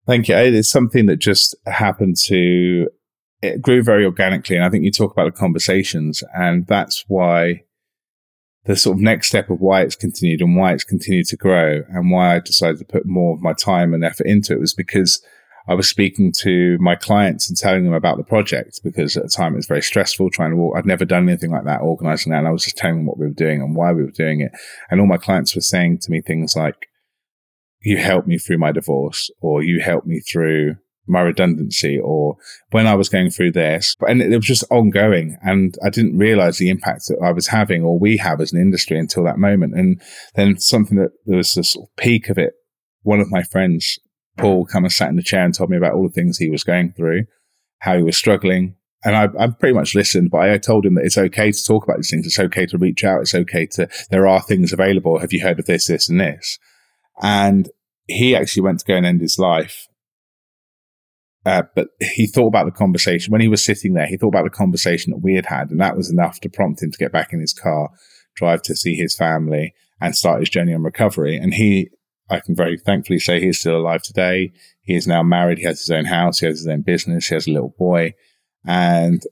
Thank 0.06 0.28
you. 0.28 0.34
It's 0.34 0.68
something 0.68 1.06
that 1.06 1.16
just 1.16 1.54
happened 1.66 2.16
to, 2.24 2.88
it 3.42 3.62
grew 3.62 3.82
very 3.82 4.04
organically. 4.04 4.56
And 4.56 4.64
I 4.64 4.70
think 4.70 4.84
you 4.84 4.90
talk 4.90 5.12
about 5.12 5.32
the 5.32 5.38
conversations, 5.38 6.24
and 6.34 6.66
that's 6.66 7.04
why 7.06 7.62
the 8.64 8.74
sort 8.74 8.96
of 8.96 9.02
next 9.02 9.28
step 9.28 9.50
of 9.50 9.60
why 9.60 9.82
it's 9.82 9.94
continued 9.94 10.40
and 10.40 10.56
why 10.56 10.72
it's 10.72 10.84
continued 10.84 11.26
to 11.26 11.36
grow 11.36 11.82
and 11.88 12.10
why 12.10 12.34
I 12.34 12.40
decided 12.40 12.78
to 12.78 12.84
put 12.84 13.06
more 13.06 13.34
of 13.34 13.40
my 13.40 13.52
time 13.52 13.94
and 13.94 14.04
effort 14.04 14.26
into 14.26 14.52
it 14.52 14.60
was 14.60 14.74
because 14.74 15.22
I 15.68 15.74
was 15.74 15.88
speaking 15.88 16.32
to 16.40 16.78
my 16.80 16.96
clients 16.96 17.48
and 17.48 17.56
telling 17.56 17.84
them 17.84 17.92
about 17.92 18.16
the 18.16 18.24
project 18.24 18.80
because 18.82 19.16
at 19.16 19.22
the 19.22 19.28
time 19.28 19.52
it 19.52 19.56
was 19.56 19.66
very 19.66 19.82
stressful 19.82 20.30
trying 20.30 20.50
to 20.50 20.56
walk. 20.56 20.76
I'd 20.76 20.86
never 20.86 21.04
done 21.04 21.28
anything 21.28 21.50
like 21.50 21.64
that, 21.64 21.80
organizing 21.80 22.32
that. 22.32 22.38
And 22.38 22.48
I 22.48 22.52
was 22.52 22.64
just 22.64 22.76
telling 22.76 22.96
them 22.96 23.06
what 23.06 23.18
we 23.18 23.26
were 23.26 23.32
doing 23.32 23.60
and 23.60 23.76
why 23.76 23.92
we 23.92 24.02
were 24.02 24.10
doing 24.10 24.40
it. 24.40 24.52
And 24.90 25.00
all 25.00 25.06
my 25.06 25.16
clients 25.16 25.54
were 25.54 25.60
saying 25.60 25.98
to 26.02 26.10
me 26.10 26.20
things 26.20 26.56
like, 26.56 26.88
you 27.82 27.96
helped 27.96 28.28
me 28.28 28.38
through 28.38 28.58
my 28.58 28.72
divorce 28.72 29.30
or 29.40 29.62
you 29.62 29.80
helped 29.80 30.06
me 30.06 30.20
through 30.20 30.76
my 31.06 31.20
redundancy 31.20 31.98
or 31.98 32.36
when 32.70 32.86
I 32.86 32.94
was 32.94 33.08
going 33.08 33.30
through 33.30 33.52
this. 33.52 33.96
And 34.06 34.20
it 34.20 34.36
was 34.36 34.46
just 34.46 34.64
ongoing. 34.70 35.36
And 35.42 35.76
I 35.84 35.90
didn't 35.90 36.18
realize 36.18 36.58
the 36.58 36.70
impact 36.70 37.08
that 37.08 37.20
I 37.22 37.32
was 37.32 37.48
having 37.48 37.82
or 37.82 37.98
we 37.98 38.16
have 38.18 38.40
as 38.40 38.52
an 38.52 38.60
industry 38.60 38.98
until 38.98 39.24
that 39.24 39.38
moment. 39.38 39.74
And 39.74 40.00
then 40.34 40.58
something 40.58 40.98
that 40.98 41.12
there 41.26 41.38
was 41.38 41.54
the 41.54 41.64
sort 41.64 41.88
of 41.88 41.96
peak 41.96 42.28
of 42.28 42.38
it. 42.38 42.54
One 43.02 43.20
of 43.20 43.30
my 43.30 43.42
friends 43.42 43.98
Paul 44.38 44.66
kind 44.66 44.86
of 44.86 44.92
sat 44.92 45.10
in 45.10 45.16
the 45.16 45.22
chair 45.22 45.44
and 45.44 45.54
told 45.54 45.70
me 45.70 45.76
about 45.76 45.94
all 45.94 46.08
the 46.08 46.12
things 46.12 46.38
he 46.38 46.50
was 46.50 46.64
going 46.64 46.92
through, 46.92 47.24
how 47.80 47.96
he 47.96 48.02
was 48.02 48.16
struggling. 48.16 48.76
And 49.04 49.16
I, 49.16 49.28
I 49.38 49.48
pretty 49.48 49.74
much 49.74 49.94
listened, 49.94 50.30
but 50.30 50.42
I 50.42 50.58
told 50.58 50.84
him 50.84 50.94
that 50.94 51.04
it's 51.04 51.16
okay 51.18 51.52
to 51.52 51.66
talk 51.66 51.84
about 51.84 51.96
these 51.96 52.10
things. 52.10 52.26
It's 52.26 52.38
okay 52.38 52.66
to 52.66 52.78
reach 52.78 53.02
out. 53.02 53.22
It's 53.22 53.34
okay 53.34 53.66
to, 53.72 53.88
there 54.10 54.26
are 54.26 54.42
things 54.42 54.72
available. 54.72 55.18
Have 55.18 55.32
you 55.32 55.42
heard 55.42 55.58
of 55.58 55.66
this, 55.66 55.86
this 55.86 56.08
and 56.08 56.20
this? 56.20 56.58
And 57.22 57.70
he 58.06 58.36
actually 58.36 58.62
went 58.62 58.80
to 58.80 58.84
go 58.84 58.96
and 58.96 59.06
end 59.06 59.20
his 59.20 59.38
life. 59.38 59.86
Uh, 61.46 61.62
but 61.74 61.88
he 61.98 62.26
thought 62.26 62.48
about 62.48 62.66
the 62.66 62.72
conversation 62.72 63.32
when 63.32 63.40
he 63.40 63.48
was 63.48 63.64
sitting 63.64 63.94
there. 63.94 64.06
He 64.06 64.18
thought 64.18 64.28
about 64.28 64.44
the 64.44 64.50
conversation 64.50 65.10
that 65.10 65.22
we 65.22 65.34
had 65.34 65.46
had, 65.46 65.70
and 65.70 65.80
that 65.80 65.96
was 65.96 66.10
enough 66.10 66.38
to 66.40 66.50
prompt 66.50 66.82
him 66.82 66.90
to 66.90 66.98
get 66.98 67.12
back 67.12 67.32
in 67.32 67.40
his 67.40 67.54
car, 67.54 67.90
drive 68.36 68.60
to 68.62 68.76
see 68.76 68.94
his 68.94 69.16
family, 69.16 69.72
and 70.00 70.14
start 70.14 70.40
his 70.40 70.50
journey 70.50 70.74
on 70.74 70.82
recovery. 70.82 71.36
And 71.36 71.54
he 71.54 71.88
I 72.30 72.40
can 72.40 72.54
very 72.54 72.78
thankfully 72.78 73.18
say 73.18 73.40
he's 73.40 73.60
still 73.60 73.76
alive 73.76 74.02
today. 74.02 74.52
He 74.82 74.94
is 74.94 75.06
now 75.06 75.22
married. 75.22 75.58
He 75.58 75.64
has 75.64 75.80
his 75.80 75.90
own 75.90 76.04
house. 76.04 76.38
He 76.38 76.46
has 76.46 76.58
his 76.60 76.68
own 76.68 76.82
business. 76.82 77.26
He 77.26 77.34
has 77.34 77.46
a 77.46 77.52
little 77.52 77.74
boy. 77.78 78.14
And 78.64 79.22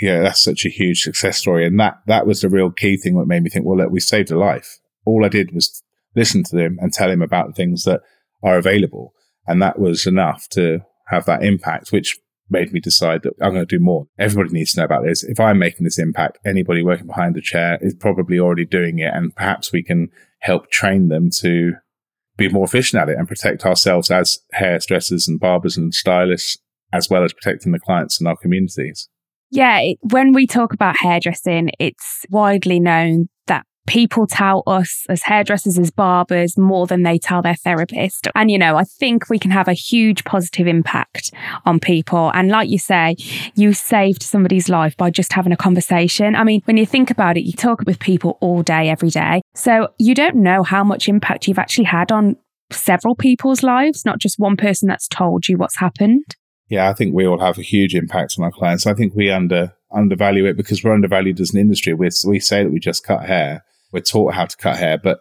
yeah, 0.00 0.20
that's 0.20 0.42
such 0.42 0.64
a 0.64 0.70
huge 0.70 1.00
success 1.00 1.38
story. 1.38 1.66
And 1.66 1.78
that, 1.80 1.98
that 2.06 2.26
was 2.26 2.40
the 2.40 2.48
real 2.48 2.70
key 2.70 2.96
thing 2.96 3.18
that 3.18 3.26
made 3.26 3.42
me 3.42 3.50
think, 3.50 3.66
well, 3.66 3.78
look, 3.78 3.90
we 3.90 4.00
saved 4.00 4.30
a 4.30 4.38
life. 4.38 4.78
All 5.04 5.24
I 5.24 5.28
did 5.28 5.54
was 5.54 5.82
listen 6.14 6.42
to 6.44 6.58
him 6.58 6.78
and 6.80 6.92
tell 6.92 7.10
him 7.10 7.22
about 7.22 7.48
the 7.48 7.52
things 7.52 7.84
that 7.84 8.00
are 8.42 8.58
available. 8.58 9.14
And 9.46 9.62
that 9.62 9.78
was 9.78 10.06
enough 10.06 10.48
to 10.50 10.80
have 11.08 11.24
that 11.26 11.42
impact, 11.42 11.92
which 11.92 12.18
made 12.48 12.72
me 12.72 12.80
decide 12.80 13.22
that 13.22 13.34
I'm 13.40 13.54
going 13.54 13.66
to 13.66 13.78
do 13.78 13.82
more. 13.82 14.06
Everybody 14.18 14.50
needs 14.50 14.72
to 14.72 14.80
know 14.80 14.84
about 14.84 15.04
this. 15.04 15.24
If 15.24 15.40
I'm 15.40 15.58
making 15.58 15.84
this 15.84 15.98
impact, 15.98 16.38
anybody 16.44 16.82
working 16.82 17.06
behind 17.06 17.34
the 17.34 17.40
chair 17.40 17.78
is 17.80 17.94
probably 17.94 18.38
already 18.38 18.64
doing 18.64 18.98
it. 18.98 19.12
And 19.12 19.34
perhaps 19.34 19.72
we 19.72 19.82
can 19.82 20.08
help 20.40 20.70
train 20.70 21.08
them 21.08 21.30
to 21.38 21.74
be 22.36 22.48
more 22.48 22.64
efficient 22.64 23.02
at 23.02 23.08
it 23.08 23.18
and 23.18 23.28
protect 23.28 23.64
ourselves 23.64 24.10
as 24.10 24.38
hairdressers 24.52 25.28
and 25.28 25.40
barbers 25.40 25.76
and 25.76 25.94
stylists, 25.94 26.58
as 26.92 27.08
well 27.08 27.24
as 27.24 27.32
protecting 27.32 27.72
the 27.72 27.80
clients 27.80 28.18
and 28.18 28.28
our 28.28 28.36
communities. 28.36 29.08
Yeah, 29.50 29.80
when 30.00 30.32
we 30.32 30.46
talk 30.46 30.72
about 30.72 30.96
hairdressing, 30.98 31.70
it's 31.78 32.24
widely 32.30 32.80
known 32.80 33.28
people 33.86 34.26
tell 34.26 34.62
us 34.66 35.04
as 35.08 35.22
hairdressers, 35.22 35.78
as 35.78 35.90
barbers, 35.90 36.58
more 36.58 36.86
than 36.86 37.02
they 37.02 37.18
tell 37.18 37.42
their 37.42 37.54
therapist. 37.54 38.28
And, 38.34 38.50
you 38.50 38.58
know, 38.58 38.76
I 38.76 38.84
think 38.84 39.28
we 39.28 39.38
can 39.38 39.50
have 39.50 39.68
a 39.68 39.72
huge 39.72 40.24
positive 40.24 40.66
impact 40.66 41.32
on 41.64 41.80
people. 41.80 42.30
And 42.34 42.48
like 42.48 42.68
you 42.68 42.78
say, 42.78 43.16
you 43.54 43.72
saved 43.72 44.22
somebody's 44.22 44.68
life 44.68 44.96
by 44.96 45.10
just 45.10 45.32
having 45.32 45.52
a 45.52 45.56
conversation. 45.56 46.34
I 46.34 46.44
mean, 46.44 46.62
when 46.64 46.76
you 46.76 46.86
think 46.86 47.10
about 47.10 47.36
it, 47.36 47.42
you 47.42 47.52
talk 47.52 47.82
with 47.86 47.98
people 47.98 48.38
all 48.40 48.62
day, 48.62 48.88
every 48.88 49.10
day. 49.10 49.42
So 49.54 49.88
you 49.98 50.14
don't 50.14 50.36
know 50.36 50.62
how 50.62 50.84
much 50.84 51.08
impact 51.08 51.48
you've 51.48 51.58
actually 51.58 51.84
had 51.84 52.12
on 52.12 52.36
several 52.70 53.14
people's 53.14 53.62
lives, 53.62 54.04
not 54.04 54.18
just 54.18 54.38
one 54.38 54.56
person 54.56 54.88
that's 54.88 55.08
told 55.08 55.48
you 55.48 55.56
what's 55.56 55.76
happened. 55.76 56.24
Yeah, 56.68 56.88
I 56.88 56.94
think 56.94 57.14
we 57.14 57.26
all 57.26 57.38
have 57.38 57.58
a 57.58 57.62
huge 57.62 57.94
impact 57.94 58.34
on 58.38 58.44
our 58.44 58.50
clients. 58.50 58.86
I 58.86 58.94
think 58.94 59.14
we 59.14 59.30
under 59.30 59.72
undervalue 59.92 60.46
it 60.46 60.56
because 60.56 60.82
we're 60.82 60.92
undervalued 60.92 61.40
as 61.40 61.54
an 61.54 61.60
industry. 61.60 61.94
we 61.94 62.10
we 62.26 62.40
say 62.40 62.64
that 62.64 62.72
we 62.72 62.80
just 62.80 63.04
cut 63.04 63.24
hair. 63.24 63.64
We're 63.92 64.00
taught 64.00 64.34
how 64.34 64.46
to 64.46 64.56
cut 64.56 64.78
hair, 64.78 64.98
but 64.98 65.20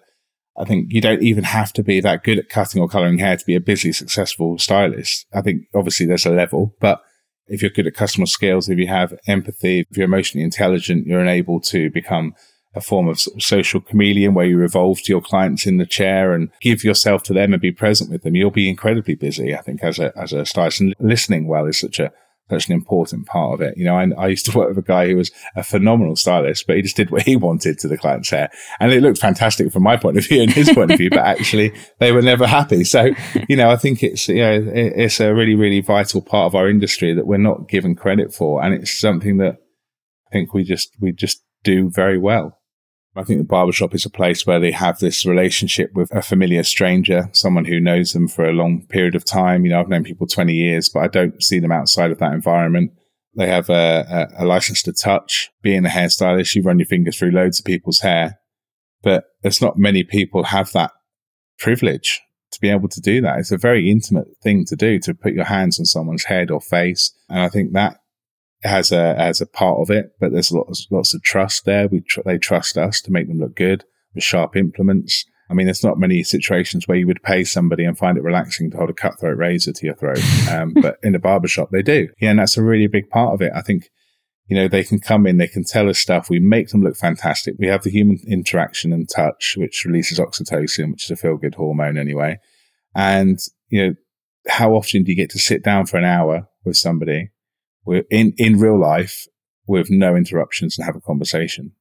I 0.57 0.63
think 0.63 0.91
you 0.91 1.01
don't 1.01 1.21
even 1.21 1.43
have 1.43 1.73
to 1.73 1.83
be 1.83 1.99
that 2.01 2.23
good 2.23 2.39
at 2.39 2.49
cutting 2.49 2.81
or 2.81 2.87
coloring 2.87 3.17
hair 3.17 3.35
to 3.35 3.45
be 3.45 3.55
a 3.55 3.59
busy, 3.59 3.91
successful 3.91 4.57
stylist. 4.57 5.25
I 5.33 5.41
think 5.41 5.63
obviously 5.73 6.05
there's 6.05 6.25
a 6.25 6.31
level, 6.31 6.75
but 6.79 7.01
if 7.47 7.61
you're 7.61 7.71
good 7.71 7.87
at 7.87 7.93
customer 7.93 8.25
skills, 8.25 8.69
if 8.69 8.79
you 8.79 8.87
have 8.87 9.17
empathy, 9.27 9.85
if 9.89 9.97
you're 9.97 10.05
emotionally 10.05 10.43
intelligent, 10.43 11.07
you're 11.07 11.25
able 11.25 11.59
to 11.61 11.89
become 11.91 12.33
a 12.73 12.81
form 12.81 13.07
of, 13.07 13.19
social 13.19 13.79
chameleon 13.79 14.33
where 14.33 14.45
you 14.45 14.63
evolve 14.63 15.01
to 15.01 15.13
your 15.13 15.21
clients 15.21 15.65
in 15.65 15.77
the 15.77 15.85
chair 15.85 16.33
and 16.33 16.49
give 16.61 16.83
yourself 16.83 17.23
to 17.23 17.33
them 17.33 17.53
and 17.53 17.61
be 17.61 17.71
present 17.71 18.09
with 18.09 18.23
them. 18.23 18.35
You'll 18.35 18.51
be 18.51 18.69
incredibly 18.69 19.15
busy, 19.15 19.55
I 19.55 19.61
think, 19.61 19.83
as 19.83 19.99
a, 19.99 20.11
as 20.17 20.33
a 20.33 20.45
stylist. 20.45 20.81
And 20.81 20.93
listening 20.99 21.47
well 21.47 21.65
is 21.65 21.79
such 21.79 21.99
a 21.99 22.11
such 22.49 22.67
an 22.67 22.73
important 22.73 23.25
part 23.25 23.53
of 23.53 23.61
it. 23.61 23.77
You 23.77 23.85
know, 23.85 23.95
I, 23.95 24.07
I, 24.17 24.27
used 24.27 24.45
to 24.45 24.57
work 24.57 24.69
with 24.69 24.77
a 24.77 24.87
guy 24.87 25.07
who 25.07 25.15
was 25.15 25.31
a 25.55 25.63
phenomenal 25.63 26.15
stylist, 26.15 26.67
but 26.67 26.75
he 26.75 26.81
just 26.83 26.95
did 26.95 27.09
what 27.09 27.23
he 27.23 27.35
wanted 27.35 27.79
to 27.79 27.87
the 27.87 27.97
client's 27.97 28.29
hair. 28.29 28.51
And 28.79 28.91
it 28.91 29.01
looked 29.01 29.19
fantastic 29.19 29.71
from 29.71 29.83
my 29.83 29.97
point 29.97 30.17
of 30.17 30.27
view 30.27 30.43
and 30.43 30.51
his 30.51 30.71
point 30.71 30.91
of 30.91 30.97
view, 30.97 31.09
but 31.09 31.19
actually 31.25 31.73
they 31.99 32.11
were 32.11 32.21
never 32.21 32.45
happy. 32.45 32.83
So, 32.83 33.09
you 33.49 33.55
know, 33.55 33.69
I 33.69 33.77
think 33.77 34.03
it's, 34.03 34.27
you 34.27 34.41
know, 34.41 34.53
it, 34.53 34.93
it's 34.95 35.19
a 35.19 35.33
really, 35.33 35.55
really 35.55 35.81
vital 35.81 36.21
part 36.21 36.47
of 36.47 36.55
our 36.55 36.69
industry 36.69 37.13
that 37.13 37.27
we're 37.27 37.37
not 37.37 37.67
given 37.67 37.95
credit 37.95 38.33
for. 38.33 38.63
And 38.63 38.73
it's 38.73 38.99
something 38.99 39.37
that 39.37 39.57
I 40.27 40.31
think 40.31 40.53
we 40.53 40.63
just, 40.63 40.95
we 40.99 41.11
just 41.11 41.43
do 41.63 41.89
very 41.89 42.17
well. 42.17 42.59
I 43.17 43.23
think 43.23 43.39
the 43.39 43.45
barbershop 43.45 43.95
is 43.95 44.05
a 44.05 44.09
place 44.09 44.45
where 44.45 44.59
they 44.59 44.71
have 44.71 44.99
this 44.99 45.25
relationship 45.25 45.93
with 45.93 46.13
a 46.13 46.21
familiar 46.21 46.63
stranger, 46.63 47.29
someone 47.31 47.65
who 47.65 47.79
knows 47.79 48.11
them 48.11 48.27
for 48.27 48.43
a 48.43 48.51
long 48.51 48.85
period 48.87 49.15
of 49.15 49.23
time. 49.23 49.63
You 49.63 49.71
know, 49.71 49.79
I've 49.79 49.87
known 49.87 50.03
people 50.03 50.27
20 50.27 50.53
years, 50.53 50.89
but 50.89 50.99
I 50.99 51.07
don't 51.07 51.41
see 51.41 51.59
them 51.59 51.71
outside 51.71 52.11
of 52.11 52.19
that 52.19 52.33
environment. 52.33 52.91
They 53.35 53.47
have 53.47 53.69
a, 53.69 54.29
a, 54.37 54.43
a 54.43 54.45
license 54.45 54.83
to 54.83 54.93
touch. 54.93 55.49
Being 55.61 55.85
a 55.85 55.89
hairstylist, 55.89 56.55
you 56.55 56.61
run 56.63 56.79
your 56.79 56.87
fingers 56.87 57.17
through 57.17 57.31
loads 57.31 57.59
of 57.59 57.65
people's 57.65 57.99
hair, 57.99 58.39
but 59.01 59.25
there's 59.43 59.61
not 59.61 59.77
many 59.77 60.03
people 60.03 60.43
have 60.43 60.71
that 60.73 60.91
privilege 61.57 62.21
to 62.51 62.59
be 62.59 62.69
able 62.69 62.89
to 62.89 63.01
do 63.01 63.21
that. 63.21 63.39
It's 63.39 63.51
a 63.51 63.57
very 63.57 63.89
intimate 63.89 64.27
thing 64.43 64.65
to 64.65 64.75
do 64.75 64.99
to 64.99 65.13
put 65.13 65.33
your 65.33 65.45
hands 65.45 65.79
on 65.79 65.85
someone's 65.85 66.25
head 66.25 66.51
or 66.51 66.59
face. 66.59 67.13
And 67.29 67.39
I 67.39 67.49
think 67.49 67.73
that 67.73 67.97
has 68.65 68.91
a 68.91 69.15
has 69.15 69.41
a 69.41 69.45
part 69.45 69.79
of 69.79 69.89
it, 69.89 70.11
but 70.19 70.31
there's 70.31 70.51
lots 70.51 70.87
lots 70.91 71.13
of 71.13 71.23
trust 71.23 71.65
there. 71.65 71.87
We 71.87 72.01
tr- 72.01 72.21
they 72.25 72.37
trust 72.37 72.77
us 72.77 73.01
to 73.01 73.11
make 73.11 73.27
them 73.27 73.39
look 73.39 73.55
good 73.55 73.83
with 74.13 74.23
sharp 74.23 74.55
implements. 74.55 75.25
I 75.49 75.53
mean, 75.53 75.67
there's 75.67 75.83
not 75.83 75.99
many 75.99 76.23
situations 76.23 76.87
where 76.87 76.97
you 76.97 77.05
would 77.05 77.21
pay 77.21 77.43
somebody 77.43 77.85
and 77.85 77.97
find 77.97 78.17
it 78.17 78.23
relaxing 78.23 78.71
to 78.71 78.77
hold 78.77 78.89
a 78.89 78.93
cutthroat 78.93 79.37
razor 79.37 79.73
to 79.73 79.85
your 79.85 79.95
throat, 79.95 80.19
um, 80.49 80.73
but 80.81 80.97
in 81.03 81.13
a 81.13 81.19
barbershop 81.19 81.69
they 81.71 81.83
do. 81.83 82.09
Yeah, 82.19 82.31
and 82.31 82.39
that's 82.39 82.57
a 82.57 82.63
really 82.63 82.87
big 82.87 83.09
part 83.09 83.33
of 83.33 83.41
it. 83.41 83.51
I 83.55 83.61
think 83.61 83.89
you 84.47 84.55
know 84.55 84.67
they 84.67 84.83
can 84.83 84.99
come 84.99 85.27
in, 85.27 85.37
they 85.37 85.47
can 85.47 85.63
tell 85.63 85.89
us 85.89 85.99
stuff. 85.99 86.29
We 86.29 86.39
make 86.39 86.69
them 86.69 86.81
look 86.81 86.95
fantastic. 86.95 87.55
We 87.59 87.67
have 87.67 87.83
the 87.83 87.91
human 87.91 88.19
interaction 88.27 88.91
and 88.91 89.07
touch, 89.09 89.55
which 89.57 89.85
releases 89.85 90.19
oxytocin, 90.19 90.91
which 90.91 91.05
is 91.05 91.11
a 91.11 91.15
feel 91.15 91.37
good 91.37 91.55
hormone 91.55 91.97
anyway. 91.97 92.39
And 92.95 93.39
you 93.69 93.83
know, 93.83 93.95
how 94.47 94.73
often 94.73 95.03
do 95.03 95.11
you 95.11 95.17
get 95.17 95.29
to 95.31 95.39
sit 95.39 95.63
down 95.63 95.85
for 95.85 95.97
an 95.97 96.05
hour 96.05 96.47
with 96.63 96.77
somebody? 96.77 97.29
We're 97.85 98.05
in, 98.09 98.33
in 98.37 98.59
real 98.59 98.79
life 98.79 99.27
with 99.67 99.89
no 99.89 100.15
interruptions 100.15 100.77
and 100.77 100.85
have 100.85 100.95
a 100.95 101.01
conversation. 101.01 101.71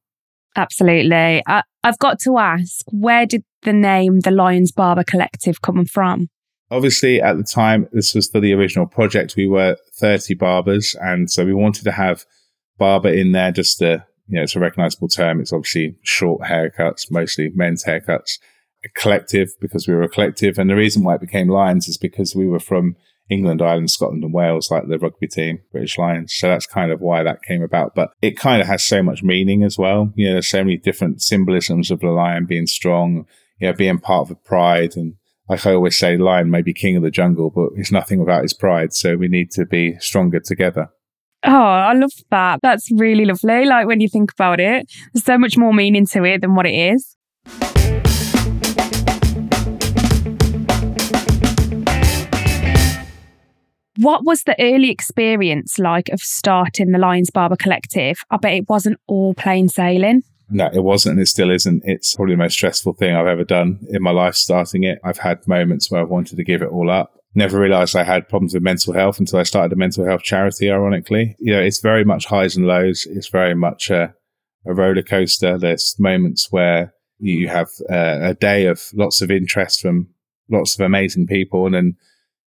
Absolutely. 0.55 1.43
I, 1.45 1.63
I've 1.83 1.99
got 1.99 2.19
to 2.21 2.37
ask, 2.37 2.85
where 2.91 3.25
did 3.25 3.43
the 3.63 3.73
name 3.73 4.21
the 4.21 4.31
Lions 4.31 4.71
Barber 4.71 5.03
Collective 5.03 5.61
come 5.61 5.85
from? 5.85 6.29
Obviously, 6.71 7.21
at 7.21 7.37
the 7.37 7.43
time, 7.43 7.87
this 7.91 8.15
was 8.15 8.29
for 8.29 8.39
the 8.39 8.53
original 8.53 8.87
project. 8.87 9.35
We 9.35 9.47
were 9.47 9.77
30 9.99 10.33
barbers. 10.35 10.95
And 11.01 11.29
so 11.29 11.45
we 11.45 11.53
wanted 11.53 11.83
to 11.83 11.91
have 11.91 12.25
barber 12.77 13.09
in 13.09 13.33
there 13.33 13.51
just 13.51 13.77
to, 13.79 14.05
you 14.27 14.37
know, 14.37 14.43
it's 14.43 14.55
a 14.55 14.59
recognizable 14.59 15.07
term. 15.07 15.39
It's 15.39 15.53
obviously 15.53 15.95
short 16.03 16.41
haircuts, 16.41 17.11
mostly 17.11 17.51
men's 17.53 17.83
haircuts. 17.83 18.39
A 18.83 18.89
collective 18.99 19.49
because 19.59 19.87
we 19.87 19.93
were 19.93 20.03
a 20.03 20.09
collective. 20.09 20.57
And 20.57 20.69
the 20.69 20.75
reason 20.75 21.03
why 21.03 21.15
it 21.15 21.21
became 21.21 21.49
Lions 21.49 21.87
is 21.87 21.97
because 21.97 22.35
we 22.35 22.47
were 22.47 22.59
from 22.59 22.95
England, 23.29 23.61
Ireland, 23.61 23.89
Scotland, 23.89 24.23
and 24.23 24.33
Wales, 24.33 24.69
like 24.69 24.87
the 24.87 24.99
rugby 24.99 25.27
team, 25.27 25.59
British 25.71 25.97
Lions. 25.97 26.33
So 26.35 26.47
that's 26.47 26.67
kind 26.67 26.91
of 26.91 27.01
why 27.01 27.23
that 27.23 27.41
came 27.43 27.63
about. 27.63 27.95
But 27.95 28.11
it 28.21 28.37
kind 28.37 28.61
of 28.61 28.67
has 28.67 28.83
so 28.83 29.01
much 29.01 29.23
meaning 29.23 29.63
as 29.63 29.77
well. 29.77 30.11
You 30.15 30.27
know, 30.27 30.33
there's 30.33 30.47
so 30.47 30.63
many 30.63 30.77
different 30.77 31.21
symbolisms 31.21 31.89
of 31.89 32.01
the 32.01 32.09
lion 32.09 32.45
being 32.45 32.67
strong, 32.67 33.25
you 33.59 33.67
know, 33.67 33.73
being 33.73 33.99
part 33.99 34.23
of 34.23 34.29
the 34.29 34.35
pride. 34.35 34.95
And 34.95 35.15
like 35.49 35.65
I 35.65 35.73
always 35.73 35.97
say, 35.97 36.17
lion 36.17 36.51
may 36.51 36.61
be 36.61 36.73
king 36.73 36.97
of 36.97 37.03
the 37.03 37.11
jungle, 37.11 37.49
but 37.49 37.69
he's 37.75 37.91
nothing 37.91 38.19
without 38.19 38.43
his 38.43 38.53
pride. 38.53 38.93
So 38.93 39.15
we 39.15 39.27
need 39.27 39.51
to 39.51 39.65
be 39.65 39.97
stronger 39.99 40.39
together. 40.39 40.89
Oh, 41.43 41.51
I 41.51 41.93
love 41.93 42.13
that. 42.31 42.59
That's 42.61 42.91
really 42.91 43.25
lovely. 43.25 43.65
Like 43.65 43.87
when 43.87 44.01
you 44.01 44.09
think 44.09 44.31
about 44.31 44.59
it, 44.59 44.91
there's 45.13 45.23
so 45.23 45.37
much 45.37 45.57
more 45.57 45.73
meaning 45.73 46.05
to 46.07 46.23
it 46.23 46.41
than 46.41 46.55
what 46.55 46.65
it 46.65 46.73
is. 46.73 47.15
What 53.97 54.25
was 54.25 54.43
the 54.43 54.55
early 54.59 54.91
experience 54.91 55.79
like 55.79 56.09
of 56.09 56.19
starting 56.19 56.91
the 56.91 56.99
Lions 56.99 57.31
Barber 57.31 57.55
Collective? 57.55 58.17
I 58.29 58.37
bet 58.37 58.53
it 58.53 58.69
wasn't 58.69 58.99
all 59.07 59.33
plain 59.33 59.69
sailing. 59.69 60.23
No, 60.49 60.69
it 60.73 60.83
wasn't, 60.83 61.13
and 61.13 61.21
it 61.21 61.27
still 61.27 61.49
isn't. 61.49 61.81
It's 61.85 62.15
probably 62.15 62.35
the 62.35 62.39
most 62.39 62.53
stressful 62.53 62.93
thing 62.93 63.15
I've 63.15 63.25
ever 63.25 63.45
done 63.45 63.79
in 63.89 64.03
my 64.03 64.11
life 64.11 64.35
starting 64.35 64.83
it. 64.83 64.99
I've 65.03 65.17
had 65.17 65.47
moments 65.47 65.89
where 65.89 66.01
I've 66.01 66.09
wanted 66.09 66.35
to 66.35 66.43
give 66.43 66.61
it 66.61 66.69
all 66.69 66.91
up. 66.91 67.19
Never 67.33 67.59
realized 67.59 67.95
I 67.95 68.03
had 68.03 68.29
problems 68.29 68.53
with 68.53 68.63
mental 68.63 68.93
health 68.93 69.19
until 69.19 69.39
I 69.39 69.43
started 69.43 69.73
a 69.73 69.77
mental 69.77 70.05
health 70.05 70.23
charity, 70.23 70.69
ironically. 70.69 71.35
You 71.39 71.53
know, 71.53 71.61
it's 71.61 71.79
very 71.79 72.03
much 72.03 72.25
highs 72.25 72.55
and 72.55 72.67
lows. 72.67 73.07
It's 73.09 73.29
very 73.29 73.55
much 73.55 73.89
a, 73.89 74.13
a 74.65 74.73
roller 74.73 75.01
coaster. 75.01 75.57
There's 75.57 75.95
moments 75.97 76.51
where 76.51 76.93
you 77.19 77.47
have 77.47 77.69
uh, 77.89 78.19
a 78.21 78.33
day 78.33 78.67
of 78.67 78.83
lots 78.93 79.21
of 79.21 79.31
interest 79.31 79.81
from 79.81 80.09
lots 80.49 80.75
of 80.75 80.85
amazing 80.85 81.27
people, 81.27 81.65
and 81.65 81.73
then 81.75 81.97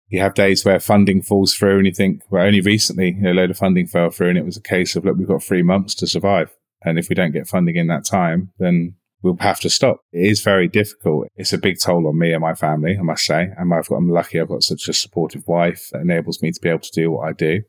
you 0.09 0.19
have 0.19 0.33
days 0.33 0.65
where 0.65 0.79
funding 0.79 1.21
falls 1.21 1.53
through 1.53 1.77
and 1.77 1.85
you 1.85 1.93
think, 1.93 2.23
well, 2.29 2.45
only 2.45 2.61
recently 2.61 3.17
a 3.23 3.31
load 3.31 3.51
of 3.51 3.57
funding 3.57 3.85
fell 3.85 4.09
through 4.09 4.29
and 4.29 4.37
it 4.37 4.45
was 4.45 4.57
a 4.57 4.61
case 4.61 4.95
of, 4.95 5.05
look, 5.05 5.17
we've 5.17 5.27
got 5.27 5.43
three 5.43 5.61
months 5.61 5.93
to 5.95 6.07
survive. 6.07 6.55
And 6.83 6.97
if 6.97 7.09
we 7.09 7.15
don't 7.15 7.31
get 7.31 7.47
funding 7.47 7.75
in 7.75 7.87
that 7.87 8.05
time, 8.05 8.51
then 8.57 8.95
we'll 9.21 9.37
have 9.39 9.59
to 9.59 9.69
stop. 9.69 10.01
It 10.11 10.31
is 10.31 10.41
very 10.41 10.67
difficult. 10.67 11.27
It's 11.35 11.53
a 11.53 11.59
big 11.59 11.79
toll 11.79 12.07
on 12.07 12.17
me 12.17 12.33
and 12.33 12.41
my 12.41 12.55
family, 12.55 12.97
I 12.97 13.03
must 13.03 13.25
say. 13.25 13.49
And 13.55 13.73
I've 13.73 13.87
got, 13.87 13.97
I'm 13.97 14.09
lucky 14.09 14.39
I've 14.39 14.47
got 14.47 14.63
such 14.63 14.87
a 14.87 14.93
supportive 14.93 15.47
wife 15.47 15.89
that 15.91 16.01
enables 16.01 16.41
me 16.41 16.51
to 16.51 16.61
be 16.61 16.69
able 16.69 16.79
to 16.79 16.91
do 16.91 17.11
what 17.11 17.27
I 17.27 17.33
do. 17.33 17.61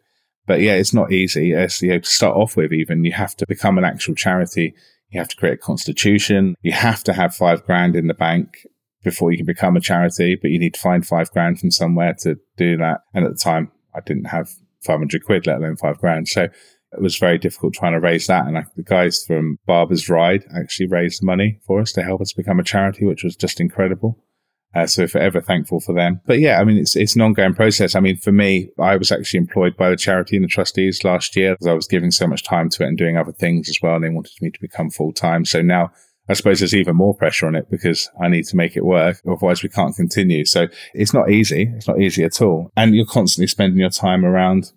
But 0.47 0.61
yeah, 0.61 0.75
it's 0.75 0.95
not 0.95 1.13
easy. 1.13 1.53
It's, 1.53 1.83
you 1.83 1.91
know, 1.91 1.99
to 1.99 2.09
start 2.09 2.37
off 2.37 2.57
with, 2.57 2.73
even 2.73 3.05
you 3.05 3.13
have 3.13 3.37
to 3.37 3.47
become 3.47 3.77
an 3.77 3.85
actual 3.85 4.15
charity. 4.15 4.75
You 5.11 5.21
have 5.21 5.29
to 5.29 5.37
create 5.37 5.55
a 5.55 5.59
constitution. 5.59 6.55
You 6.63 6.73
have 6.73 7.05
to 7.05 7.13
have 7.13 7.35
five 7.35 7.67
grand 7.67 7.97
in 7.97 8.07
the 8.07 8.15
bank 8.15 8.67
before 9.03 9.31
you 9.31 9.39
can 9.39 9.47
become 9.47 9.77
a 9.77 9.81
charity, 9.81 10.37
but 10.41 10.51
you 10.51 10.59
need 10.59 10.75
to 10.75 10.81
find 10.81 11.07
five 11.07 11.31
grand 11.31 11.59
from 11.59 11.71
somewhere 11.71 12.15
to 12.21 12.37
do 12.57 12.77
that. 12.77 13.01
And 13.15 13.25
at 13.25 13.33
the 13.33 13.39
time, 13.39 13.71
I 13.95 14.01
didn't 14.01 14.27
have 14.27 14.51
500 14.83 15.25
quid, 15.25 15.47
let 15.47 15.59
alone 15.59 15.77
five 15.77 15.99
grand. 15.99 16.29
So 16.29 16.49
it 16.93 17.01
was 17.01 17.17
very 17.17 17.39
difficult 17.39 17.75
trying 17.75 17.93
to 17.93 18.01
raise 18.01 18.27
that. 18.27 18.47
And 18.47 18.59
I, 18.59 18.65
the 18.77 18.83
guys 18.83 19.25
from 19.25 19.59
Barber's 19.67 20.09
Ride 20.09 20.45
actually 20.55 20.87
raised 20.87 21.23
money 21.23 21.61
for 21.67 21.81
us 21.81 21.93
to 21.93 22.03
help 22.03 22.21
us 22.21 22.33
become 22.33 22.61
a 22.61 22.65
charity, 22.65 23.05
which 23.05 23.25
was 23.25 23.37
just 23.37 23.61
incredible. 23.61 24.19
Uh, 24.73 24.87
so 24.87 25.07
forever 25.09 25.41
thankful 25.41 25.81
for 25.81 25.93
them. 25.93 26.21
But 26.27 26.39
yeah, 26.39 26.61
I 26.61 26.65
mean, 26.65 26.79
it's, 26.79 26.95
it's 26.95 27.17
an 27.17 27.23
ongoing 27.23 27.55
process. 27.55 27.97
I 27.97 28.01
mean, 28.01 28.17
for 28.17 28.31
me, 28.31 28.71
I 28.79 28.97
was 28.97 29.11
actually 29.11 29.39
employed 29.39 29.77
by 29.77 29.91
the 29.91 29.97
charity 29.97 30.37
and 30.37 30.45
the 30.45 30.49
trustees 30.49 31.03
last 31.03 31.35
year 31.35 31.55
because 31.55 31.67
I 31.67 31.75
was 31.75 31.89
giving 31.89 32.13
so 32.13 32.29
much 32.29 32.45
time 32.45 32.69
to 32.71 32.85
it 32.85 32.87
and 32.87 32.97
doing 32.97 33.17
other 33.17 33.33
things 33.33 33.69
as 33.69 33.79
well. 33.83 33.97
And 33.97 34.05
they 34.05 34.11
wanted 34.11 34.41
me 34.41 34.51
to 34.51 34.61
become 34.61 34.91
full 34.91 35.13
time. 35.13 35.45
So 35.45 35.61
now 35.61 35.91
I 36.31 36.35
suppose 36.35 36.61
there's 36.61 36.77
even 36.77 36.95
more 36.95 37.13
pressure 37.13 37.49
on 37.49 37.57
it 37.57 37.69
because 37.69 38.09
I 38.23 38.29
need 38.29 38.45
to 38.47 38.57
make 38.57 38.77
it 38.77 38.85
work. 38.85 39.21
Otherwise 39.29 39.65
we 39.65 39.69
can't 39.69 39.97
continue. 39.97 40.45
So 40.45 40.69
it's 40.95 41.13
not 41.13 41.29
easy. 41.29 41.73
It's 41.75 41.89
not 41.89 42.01
easy 42.01 42.23
at 42.23 42.41
all. 42.41 42.71
And 42.77 42.95
you're 42.95 43.05
constantly 43.05 43.49
spending 43.49 43.81
your 43.81 43.91
time 43.91 44.25
around 44.25 44.71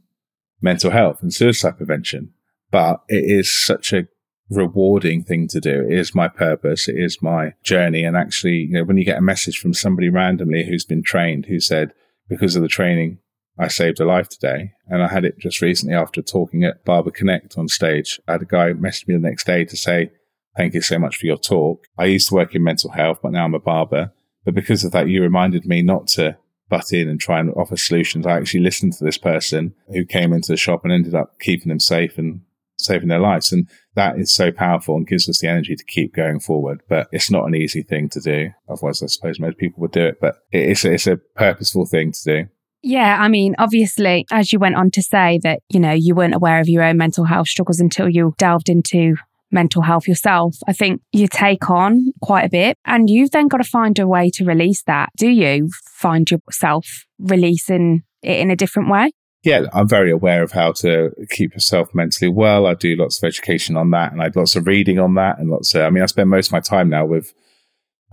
mental 0.63 0.89
health 0.89 1.22
and 1.22 1.31
suicide 1.31 1.77
prevention. 1.77 2.33
But 2.72 3.03
it 3.07 3.24
is 3.24 3.53
such 3.53 3.93
a 3.93 4.07
rewarding 4.50 5.24
thing 5.24 5.48
to 5.50 5.60
do. 5.60 5.86
It 5.88 5.95
is 5.95 6.15
my 6.15 6.27
purpose. 6.27 6.88
It 6.88 6.98
is 6.98 7.22
my 7.22 7.53
journey. 7.63 8.03
And 8.03 8.17
actually, 8.17 8.55
you 8.55 8.74
know, 8.74 8.83
when 8.83 8.98
you 8.98 9.05
get 9.05 9.19
a 9.19 9.22
message 9.22 9.60
from 9.60 9.75
somebody 9.75 10.10
randomly 10.10 10.65
who's 10.65 10.86
been 10.86 11.03
trained, 11.03 11.45
who 11.45 11.60
said, 11.60 11.93
because 12.29 12.55
of 12.55 12.63
the 12.63 12.67
training, 12.67 13.19
I 13.60 13.67
saved 13.67 14.00
a 14.00 14.05
life 14.05 14.27
today. 14.27 14.72
And 14.88 15.03
I 15.03 15.07
had 15.07 15.24
it 15.24 15.38
just 15.38 15.62
recently 15.62 15.95
after 15.95 16.24
talking 16.24 16.63
at 16.63 16.83
Barber 16.83 17.12
Connect 17.12 17.60
on 17.60 17.67
stage. 17.67 18.19
I 18.27 18.31
had 18.31 18.41
a 18.41 18.45
guy 18.45 18.74
message 18.74 19.07
me 19.07 19.13
the 19.13 19.19
next 19.19 19.45
day 19.45 19.65
to 19.65 19.77
say, 19.77 20.10
Thank 20.55 20.74
you 20.74 20.81
so 20.81 21.00
much 21.00 21.17
for 21.17 21.25
your 21.25 21.38
talk. 21.38 21.86
I 21.98 22.05
used 22.05 22.29
to 22.29 22.36
work 22.36 22.53
in 22.53 22.63
mental 22.63 22.91
health, 22.91 23.19
but 23.24 23.31
now 23.31 23.45
I'm 23.45 23.55
a 23.55 23.60
barber. 23.60 24.12
But 24.45 24.53
because 24.53 24.83
of 24.83 24.91
that, 24.91 25.07
you 25.07 25.22
reminded 25.22 25.65
me 25.65 25.81
not 25.81 26.07
to 26.10 26.38
butt 26.69 26.91
in 26.91 27.10
and 27.10 27.19
try 27.19 27.39
and 27.39 27.51
offer 27.51 27.77
solutions. 27.77 28.25
I 28.25 28.38
actually 28.38 28.62
listened 28.62 28.93
to 28.93 29.03
this 29.03 29.17
person 29.17 29.74
who 29.89 30.05
came 30.05 30.33
into 30.33 30.51
the 30.51 30.57
shop 30.57 30.83
and 30.83 30.93
ended 30.93 31.15
up 31.15 31.39
keeping 31.39 31.69
them 31.69 31.79
safe 31.79 32.17
and 32.17 32.41
saving 32.77 33.10
their 33.10 33.19
lives. 33.19 33.51
And 33.51 33.69
that 33.95 34.17
is 34.19 34.33
so 34.33 34.51
powerful 34.51 34.95
and 34.95 35.07
gives 35.07 35.29
us 35.29 35.39
the 35.39 35.48
energy 35.48 35.75
to 35.75 35.86
keep 35.86 36.13
going 36.13 36.39
forward. 36.39 36.81
But 36.89 37.07
it's 37.12 37.31
not 37.31 37.45
an 37.45 37.55
easy 37.55 37.81
thing 37.81 38.10
to 38.10 38.19
do. 38.19 38.50
Otherwise, 38.69 39.01
I 39.01 39.07
suppose 39.07 39.39
most 39.39 39.57
people 39.57 39.81
would 39.81 39.91
do 39.91 40.05
it, 40.05 40.19
but 40.19 40.38
it's, 40.51 40.86
it's 40.86 41.07
a 41.07 41.17
purposeful 41.36 41.86
thing 41.86 42.12
to 42.12 42.24
do. 42.24 42.50
Yeah, 42.86 43.17
I 43.19 43.29
mean, 43.29 43.55
obviously, 43.60 44.25
as 44.29 44.51
you 44.51 44.60
went 44.60 44.75
on 44.75 44.91
to 44.91 45.01
say 45.01 45.39
that, 45.43 45.62
you 45.69 45.79
know, 45.79 45.93
you 45.93 46.15
weren't 46.15 46.36
aware 46.36 46.60
of 46.60 46.67
your 46.67 46.83
own 46.83 46.98
mental 46.98 47.24
health 47.24 47.48
struggles 47.48 47.79
until 47.79 48.10
you 48.10 48.33
delved 48.38 48.67
into 48.67 49.15
mental 49.53 49.83
health 49.83 50.07
yourself. 50.07 50.57
I 50.67 50.74
think 50.74 51.01
you 51.12 51.27
take 51.27 51.69
on 51.69 52.12
quite 52.22 52.45
a 52.45 52.50
bit 52.50 52.77
and 52.86 53.10
you've 53.10 53.31
then 53.31 53.48
got 53.48 53.57
to 53.57 53.63
find 53.63 53.98
a 54.00 54.07
way 54.07 54.29
to 54.31 54.43
release 54.43 54.83
that. 54.83 55.10
Do 55.17 55.29
you 55.29 55.69
find 55.93 56.29
yourself 56.29 57.05
releasing 57.19 58.01
it 58.22 58.39
in 58.39 58.51
a 58.51 58.55
different 58.55 58.89
way? 58.89 59.12
Yeah, 59.43 59.65
I'm 59.74 59.89
very 59.89 60.10
aware 60.10 60.41
of 60.41 60.53
how 60.53 60.72
to 60.74 61.12
keep 61.29 61.53
yourself 61.53 61.93
mentally 61.93 62.29
well. 62.29 62.65
I 62.65 62.75
do 62.75 62.95
lots 62.95 63.22
of 63.22 63.27
education 63.27 63.75
on 63.75 63.91
that 63.91 64.13
and 64.13 64.22
I 64.22 64.29
do 64.29 64.39
lots 64.39 64.55
of 64.55 64.65
reading 64.65 65.00
on 65.00 65.15
that 65.15 65.38
and 65.38 65.50
lots 65.50 65.75
of, 65.75 65.81
I 65.81 65.89
mean, 65.89 66.01
I 66.01 66.07
spend 66.07 66.29
most 66.29 66.48
of 66.48 66.53
my 66.53 66.62
time 66.62 66.89
now 66.89 67.05
with, 67.05 67.33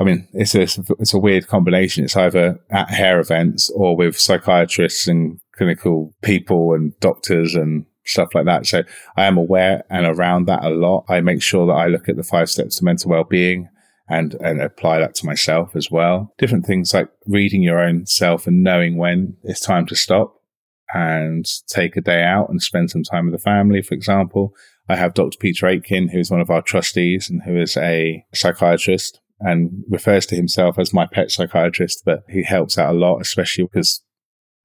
I 0.00 0.04
mean, 0.04 0.26
it's 0.32 0.54
a, 0.54 0.62
it's 0.98 1.14
a 1.14 1.18
weird 1.18 1.46
combination. 1.46 2.04
It's 2.04 2.16
either 2.16 2.58
at 2.70 2.90
hair 2.90 3.20
events 3.20 3.70
or 3.70 3.96
with 3.96 4.18
psychiatrists 4.18 5.06
and 5.06 5.38
clinical 5.54 6.12
people 6.22 6.74
and 6.74 6.98
doctors 7.00 7.54
and 7.54 7.86
stuff 8.10 8.34
like 8.34 8.46
that. 8.46 8.66
So 8.66 8.82
I 9.16 9.24
am 9.24 9.36
aware 9.36 9.84
and 9.90 10.06
around 10.06 10.46
that 10.46 10.64
a 10.64 10.70
lot. 10.70 11.04
I 11.08 11.20
make 11.20 11.42
sure 11.42 11.66
that 11.66 11.72
I 11.72 11.86
look 11.86 12.08
at 12.08 12.16
the 12.16 12.22
five 12.22 12.50
steps 12.50 12.76
to 12.76 12.84
mental 12.84 13.10
well-being 13.10 13.68
and, 14.08 14.34
and 14.34 14.60
apply 14.60 14.98
that 14.98 15.14
to 15.16 15.26
myself 15.26 15.76
as 15.76 15.90
well. 15.90 16.34
Different 16.38 16.66
things 16.66 16.92
like 16.92 17.08
reading 17.26 17.62
your 17.62 17.78
own 17.78 18.06
self 18.06 18.46
and 18.46 18.62
knowing 18.62 18.96
when 18.96 19.36
it's 19.44 19.60
time 19.60 19.86
to 19.86 19.96
stop 19.96 20.34
and 20.92 21.46
take 21.68 21.96
a 21.96 22.00
day 22.00 22.24
out 22.24 22.48
and 22.48 22.60
spend 22.60 22.90
some 22.90 23.04
time 23.04 23.26
with 23.26 23.34
the 23.34 23.42
family, 23.42 23.80
for 23.80 23.94
example. 23.94 24.52
I 24.88 24.96
have 24.96 25.14
Dr. 25.14 25.38
Peter 25.38 25.68
Aitken, 25.68 26.08
who's 26.08 26.32
one 26.32 26.40
of 26.40 26.50
our 26.50 26.62
trustees 26.62 27.30
and 27.30 27.42
who 27.44 27.56
is 27.56 27.76
a 27.76 28.24
psychiatrist 28.34 29.20
and 29.38 29.84
refers 29.88 30.26
to 30.26 30.36
himself 30.36 30.78
as 30.78 30.92
my 30.92 31.06
pet 31.06 31.30
psychiatrist, 31.30 32.02
but 32.04 32.24
he 32.28 32.42
helps 32.42 32.76
out 32.76 32.94
a 32.94 32.98
lot, 32.98 33.20
especially 33.20 33.64
because 33.64 34.02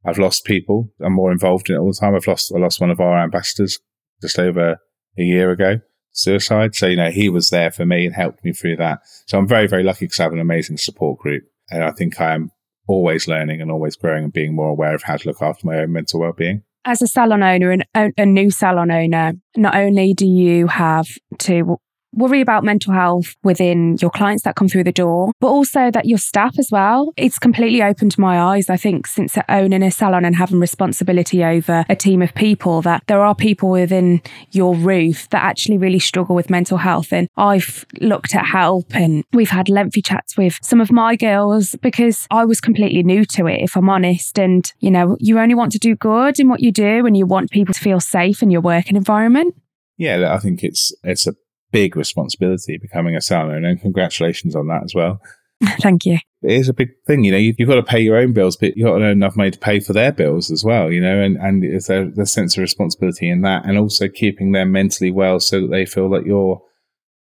I've 0.06 0.20
lost 0.20 0.46
people. 0.46 0.92
I'm 1.02 1.14
more 1.14 1.32
involved 1.32 1.70
in 1.70 1.76
it 1.76 1.80
all 1.80 1.88
the 1.92 1.98
time. 2.00 2.16
I've 2.16 2.28
lost, 2.28 2.52
I 2.56 2.60
lost 2.60 2.80
one 2.80 2.92
of 2.92 3.00
our 3.00 3.18
ambassadors 3.18 3.80
just 4.22 4.40
over 4.40 4.78
a 5.18 5.24
year 5.24 5.52
ago, 5.52 5.80
suicide. 6.12 6.76
So, 6.76 6.88
you 6.88 6.96
know, 6.96 7.12
he 7.12 7.30
was 7.30 7.50
there 7.50 7.72
for 7.72 7.86
me 7.86 8.06
and 8.06 8.16
helped 8.16 8.44
me 8.44 8.54
through 8.54 8.78
that. 8.78 9.00
So 9.28 9.38
I'm 9.38 9.48
very, 9.48 9.68
very 9.68 9.84
lucky 9.84 10.06
because 10.06 10.20
I 10.20 10.24
have 10.24 10.34
an 10.34 10.40
amazing 10.40 10.78
support 10.78 11.20
group. 11.20 11.44
And 11.72 11.84
I 11.84 11.92
think 11.92 12.22
I 12.22 12.36
am 12.36 12.52
always 12.88 13.28
learning 13.28 13.62
and 13.62 13.72
always 13.72 13.96
growing 13.96 14.26
and 14.26 14.34
being 14.34 14.56
more 14.56 14.70
aware 14.70 14.94
of 14.94 15.04
how 15.04 15.18
to 15.18 15.28
look 15.28 15.42
after 15.42 15.66
my 15.66 15.78
own 15.78 15.92
mental 15.92 16.20
well-being. 16.20 16.64
As 16.88 17.02
a 17.02 17.08
salon 17.08 17.42
owner 17.42 17.72
and 17.72 18.14
a 18.16 18.26
new 18.28 18.52
salon 18.52 18.92
owner, 18.92 19.34
not 19.58 19.76
only 19.76 20.14
do 20.14 20.28
you 20.28 20.68
have 20.68 21.08
to 21.40 21.80
worry 22.16 22.42
about 22.42 22.64
mental 22.64 22.94
health 22.94 23.36
within 23.44 23.98
your 24.02 24.12
clients 24.12 24.44
that 24.44 24.56
come 24.56 24.68
through 24.68 24.84
the 24.84 24.92
door, 24.92 25.32
but 25.40 25.48
also 25.48 25.92
that 25.92 26.06
your 26.06 26.18
staff 26.18 26.58
as 26.58 26.70
well. 26.72 27.14
It's 27.18 27.38
completely 27.38 27.84
opened 27.84 28.18
my 28.18 28.40
eyes, 28.40 28.70
I 28.70 28.78
think, 28.78 29.08
since 29.08 29.38
owning 29.50 29.84
a 29.84 29.92
salon 29.92 30.26
and 30.26 30.36
having 30.36 30.60
responsibility 30.60 31.44
over 31.44 31.86
a 31.90 31.96
team 31.96 32.22
of 32.22 32.34
people, 32.34 32.82
that 32.84 33.04
there 33.08 33.22
are 33.22 33.36
people 33.36 33.70
within 33.70 34.22
your 34.52 34.76
roof 34.76 35.30
that 35.30 35.44
actually 35.44 35.78
really 35.78 36.00
struggle 36.00 36.36
with 36.36 36.50
mental 36.50 36.78
health. 36.78 37.12
And 37.12 37.28
I've 37.38 37.86
looked 38.00 38.36
at 38.36 38.46
help 38.46 38.96
and 38.96 39.24
we've 39.34 39.50
had 39.50 39.70
lengthy 39.70 40.02
chats 40.02 40.38
with 40.38 40.58
some 40.62 40.82
of 40.82 40.92
my 40.92 41.16
girls 41.16 41.76
because 41.82 42.28
I 42.32 42.46
was 42.46 42.62
completely 42.62 43.04
new 43.04 43.26
to 43.26 43.48
it, 43.48 43.62
if 43.62 43.76
I'm 43.76 43.90
honest. 43.90 44.40
And, 44.40 44.72
you 44.80 44.92
know, 44.92 45.18
you 45.20 45.40
only 45.40 45.56
want 45.56 45.72
to 45.74 45.80
do 45.80 45.96
good 45.96 46.40
in 46.40 46.50
what 46.50 46.62
you 46.62 46.72
do 46.72 47.06
and 47.06 47.18
you 47.18 47.26
want 47.26 47.52
people 47.52 47.74
to 47.74 47.80
feel 47.80 48.00
safe 48.00 48.42
in 48.42 48.50
your 48.50 48.62
working 48.62 48.96
environment. 48.96 49.56
Yeah, 49.98 50.34
I 50.34 50.40
think 50.40 50.64
it's 50.64 50.94
it's 51.04 51.26
a 51.26 51.36
big 51.76 51.98
responsibility 51.98 52.78
becoming 52.78 53.18
a 53.18 53.22
salon, 53.22 53.66
and 53.66 53.82
congratulations 53.82 54.56
on 54.56 54.68
that 54.68 54.84
as 54.86 54.96
well. 54.96 55.20
Thank 55.82 56.06
you. 56.06 56.18
It 56.42 56.52
is 56.52 56.70
a 56.70 56.74
big 56.74 56.92
thing, 57.06 57.26
you 57.26 57.34
know. 57.34 57.38
You, 57.38 57.54
have 57.60 57.68
got 57.68 57.76
to 57.76 57.84
pay 57.84 58.00
your 58.00 58.16
own 58.16 58.32
bills, 58.32 58.56
but 58.56 58.78
you've 58.78 58.86
got 58.86 58.98
to 58.98 59.04
earn 59.04 59.12
enough 59.12 59.36
money 59.36 59.52
to 59.52 59.60
pay 59.60 59.82
for 59.82 59.92
their 59.92 60.14
bills 60.14 60.52
as 60.52 60.64
well, 60.64 60.90
you 60.90 61.02
know. 61.02 61.20
And 61.20 61.38
and 61.38 61.64
there's 61.64 61.90
a, 61.90 62.10
the 62.16 62.26
sense 62.26 62.56
of 62.56 62.62
responsibility 62.62 63.30
in 63.30 63.42
that, 63.42 63.66
and 63.66 63.78
also 63.78 64.08
keeping 64.08 64.54
them 64.54 64.72
mentally 64.72 65.12
well, 65.12 65.42
so 65.42 65.62
that 65.62 65.72
they 65.72 65.86
feel 65.86 66.10
that 66.12 66.26
your 66.26 66.62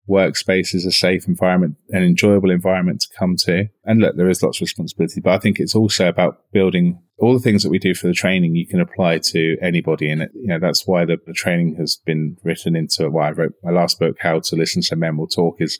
workspace 0.08 0.74
is 0.74 0.84
a 0.84 0.92
safe 0.92 1.28
environment, 1.28 1.76
an 1.90 2.02
enjoyable 2.02 2.50
environment 2.50 3.00
to 3.02 3.08
come 3.16 3.36
to. 3.36 3.68
And 3.84 4.00
look, 4.00 4.16
there 4.16 4.28
is 4.28 4.42
lots 4.42 4.58
of 4.58 4.62
responsibility, 4.62 5.20
but 5.20 5.32
I 5.32 5.38
think 5.38 5.60
it's 5.60 5.74
also 5.74 6.08
about 6.08 6.50
building 6.52 7.00
all 7.18 7.32
the 7.32 7.40
things 7.40 7.62
that 7.62 7.70
we 7.70 7.78
do 7.78 7.94
for 7.94 8.06
the 8.06 8.12
training 8.12 8.54
you 8.54 8.66
can 8.66 8.80
apply 8.80 9.18
to 9.18 9.56
anybody. 9.60 10.10
And, 10.10 10.28
you 10.34 10.46
know, 10.46 10.58
that's 10.58 10.86
why 10.86 11.04
the, 11.04 11.18
the 11.26 11.32
training 11.32 11.76
has 11.76 11.96
been 11.96 12.36
written 12.44 12.76
into 12.76 13.10
why 13.10 13.28
I 13.28 13.32
wrote 13.32 13.54
my 13.62 13.70
last 13.70 13.98
book, 13.98 14.16
How 14.20 14.40
to 14.40 14.56
Listen 14.56 14.82
So 14.82 14.96
Men 14.96 15.16
Will 15.16 15.26
Talk 15.26 15.56
is 15.60 15.78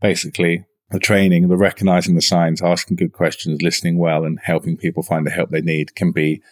basically 0.00 0.66
the 0.90 0.98
training, 0.98 1.48
the 1.48 1.56
recognizing 1.56 2.14
the 2.14 2.22
signs, 2.22 2.62
asking 2.62 2.96
good 2.96 3.12
questions, 3.12 3.62
listening 3.62 3.98
well 3.98 4.24
and 4.24 4.38
helping 4.42 4.76
people 4.76 5.02
find 5.02 5.26
the 5.26 5.30
help 5.30 5.50
they 5.50 5.62
need 5.62 5.94
can 5.96 6.12
be 6.12 6.42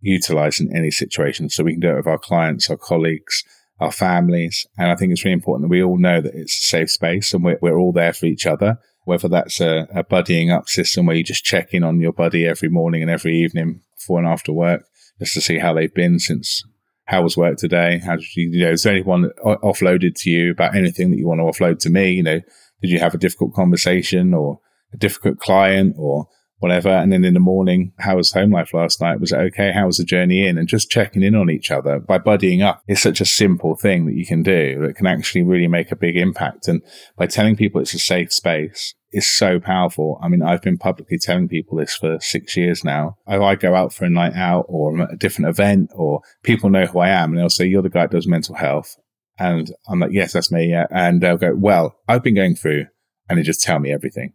utilized 0.00 0.60
in 0.60 0.76
any 0.76 0.90
situation. 0.90 1.48
So 1.48 1.64
we 1.64 1.72
can 1.72 1.80
do 1.80 1.90
it 1.90 1.96
with 1.96 2.06
our 2.06 2.18
clients, 2.18 2.70
our 2.70 2.76
colleagues, 2.76 3.42
our 3.80 3.92
families. 3.92 4.66
And 4.76 4.90
I 4.90 4.96
think 4.96 5.12
it's 5.12 5.24
really 5.24 5.34
important 5.34 5.64
that 5.64 5.72
we 5.72 5.82
all 5.82 5.98
know 5.98 6.20
that 6.20 6.34
it's 6.34 6.58
a 6.58 6.62
safe 6.62 6.90
space 6.90 7.32
and 7.32 7.44
we're, 7.44 7.58
we're 7.60 7.78
all 7.78 7.92
there 7.92 8.12
for 8.12 8.26
each 8.26 8.46
other 8.46 8.78
whether 9.08 9.26
that's 9.26 9.58
a, 9.58 9.88
a 9.94 10.04
buddying 10.04 10.54
up 10.54 10.68
system 10.68 11.06
where 11.06 11.16
you 11.16 11.24
just 11.24 11.42
check 11.42 11.72
in 11.72 11.82
on 11.82 11.98
your 11.98 12.12
buddy 12.12 12.46
every 12.46 12.68
morning 12.68 13.00
and 13.00 13.10
every 13.10 13.34
evening 13.34 13.80
before 13.96 14.18
and 14.18 14.28
after 14.28 14.52
work, 14.52 14.84
just 15.18 15.32
to 15.32 15.40
see 15.40 15.56
how 15.56 15.72
they've 15.72 15.94
been 15.94 16.18
since 16.18 16.62
how 17.06 17.22
was 17.22 17.34
work 17.34 17.56
today? 17.56 18.02
How 18.04 18.16
did 18.16 18.36
you, 18.36 18.50
you 18.50 18.64
know, 18.66 18.72
is 18.72 18.82
there 18.82 18.92
anyone 18.92 19.30
offloaded 19.42 20.14
to 20.20 20.30
you 20.30 20.50
about 20.50 20.76
anything 20.76 21.10
that 21.10 21.16
you 21.16 21.26
want 21.26 21.40
to 21.40 21.44
offload 21.44 21.78
to 21.78 21.90
me? 21.90 22.10
You 22.12 22.22
know, 22.22 22.40
did 22.82 22.90
you 22.90 22.98
have 22.98 23.14
a 23.14 23.18
difficult 23.18 23.54
conversation 23.54 24.34
or 24.34 24.60
a 24.92 24.98
difficult 24.98 25.38
client 25.38 25.96
or 25.96 26.28
whatever. 26.58 26.88
And 26.88 27.12
then 27.12 27.24
in 27.24 27.34
the 27.34 27.40
morning, 27.40 27.92
how 27.98 28.16
was 28.16 28.32
home 28.32 28.50
life 28.50 28.74
last 28.74 29.00
night? 29.00 29.20
Was 29.20 29.32
it 29.32 29.38
okay? 29.38 29.72
How 29.72 29.86
was 29.86 29.98
the 29.98 30.04
journey 30.04 30.46
in? 30.46 30.58
And 30.58 30.68
just 30.68 30.90
checking 30.90 31.22
in 31.22 31.34
on 31.34 31.50
each 31.50 31.70
other 31.70 31.98
by 31.98 32.18
buddying 32.18 32.62
up 32.62 32.82
is 32.88 33.00
such 33.00 33.20
a 33.20 33.24
simple 33.24 33.76
thing 33.76 34.06
that 34.06 34.14
you 34.14 34.26
can 34.26 34.42
do 34.42 34.80
that 34.82 34.96
can 34.96 35.06
actually 35.06 35.42
really 35.42 35.68
make 35.68 35.92
a 35.92 35.96
big 35.96 36.16
impact. 36.16 36.68
And 36.68 36.82
by 37.16 37.26
telling 37.26 37.56
people 37.56 37.80
it's 37.80 37.94
a 37.94 37.98
safe 37.98 38.32
space 38.32 38.94
is 39.12 39.28
so 39.28 39.58
powerful. 39.58 40.18
I 40.22 40.28
mean, 40.28 40.42
I've 40.42 40.62
been 40.62 40.78
publicly 40.78 41.18
telling 41.18 41.48
people 41.48 41.78
this 41.78 41.94
for 41.94 42.18
six 42.20 42.56
years 42.56 42.84
now. 42.84 43.16
If 43.26 43.40
I 43.40 43.54
go 43.54 43.74
out 43.74 43.94
for 43.94 44.04
a 44.04 44.10
night 44.10 44.34
out 44.34 44.66
or 44.68 44.92
I'm 44.92 45.00
at 45.00 45.12
a 45.12 45.16
different 45.16 45.48
event 45.48 45.90
or 45.94 46.20
people 46.42 46.70
know 46.70 46.86
who 46.86 46.98
I 46.98 47.08
am 47.08 47.30
and 47.30 47.38
they'll 47.38 47.48
say, 47.48 47.66
you're 47.66 47.82
the 47.82 47.88
guy 47.88 48.02
that 48.02 48.10
does 48.10 48.26
mental 48.26 48.54
health. 48.54 48.96
And 49.38 49.72
I'm 49.88 50.00
like, 50.00 50.12
yes, 50.12 50.32
that's 50.32 50.50
me. 50.50 50.70
Yeah. 50.70 50.86
And 50.90 51.22
they'll 51.22 51.36
go, 51.36 51.54
well, 51.54 51.96
I've 52.08 52.24
been 52.24 52.34
going 52.34 52.56
through 52.56 52.86
and 53.28 53.38
they 53.38 53.42
just 53.42 53.62
tell 53.62 53.78
me 53.78 53.92
everything. 53.92 54.32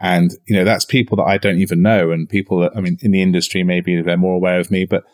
And, 0.00 0.32
you 0.46 0.56
know, 0.56 0.64
that's 0.64 0.84
people 0.84 1.16
that 1.18 1.24
I 1.24 1.36
don't 1.36 1.58
even 1.60 1.82
know. 1.82 2.10
And 2.10 2.28
people 2.28 2.60
that, 2.60 2.72
I 2.74 2.80
mean, 2.80 2.96
in 3.02 3.10
the 3.10 3.22
industry, 3.22 3.62
maybe 3.62 4.00
they're 4.00 4.16
more 4.16 4.34
aware 4.34 4.58
of 4.58 4.70
me, 4.70 4.86
but 4.86 5.04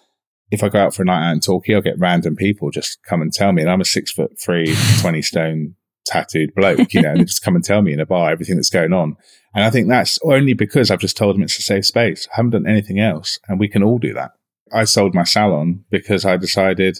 if 0.50 0.62
I 0.62 0.68
go 0.68 0.78
out 0.78 0.94
for 0.94 1.02
a 1.02 1.04
night 1.04 1.26
out 1.26 1.32
and 1.32 1.42
talk, 1.42 1.68
I'll 1.68 1.80
get 1.80 1.98
random 1.98 2.36
people 2.36 2.70
just 2.70 3.02
come 3.02 3.20
and 3.20 3.32
tell 3.32 3.52
me. 3.52 3.62
And 3.62 3.70
I'm 3.70 3.80
a 3.80 3.84
six 3.84 4.12
foot 4.12 4.38
three, 4.38 4.76
20 5.00 5.22
stone 5.22 5.74
tattooed 6.06 6.54
bloke, 6.54 6.94
you 6.94 7.02
know, 7.02 7.10
and 7.10 7.20
they 7.20 7.24
just 7.24 7.42
come 7.42 7.56
and 7.56 7.64
tell 7.64 7.82
me 7.82 7.92
in 7.92 8.00
a 8.00 8.06
bar 8.06 8.30
everything 8.30 8.54
that's 8.54 8.70
going 8.70 8.92
on. 8.92 9.16
And 9.54 9.64
I 9.64 9.70
think 9.70 9.88
that's 9.88 10.18
only 10.22 10.54
because 10.54 10.90
I've 10.90 11.00
just 11.00 11.16
told 11.16 11.34
them 11.34 11.42
it's 11.42 11.58
a 11.58 11.62
safe 11.62 11.84
space. 11.84 12.28
I 12.32 12.36
haven't 12.36 12.52
done 12.52 12.66
anything 12.68 13.00
else. 13.00 13.40
And 13.48 13.58
we 13.58 13.68
can 13.68 13.82
all 13.82 13.98
do 13.98 14.14
that. 14.14 14.32
I 14.72 14.84
sold 14.84 15.14
my 15.14 15.24
salon 15.24 15.84
because 15.90 16.24
I 16.24 16.36
decided 16.36 16.98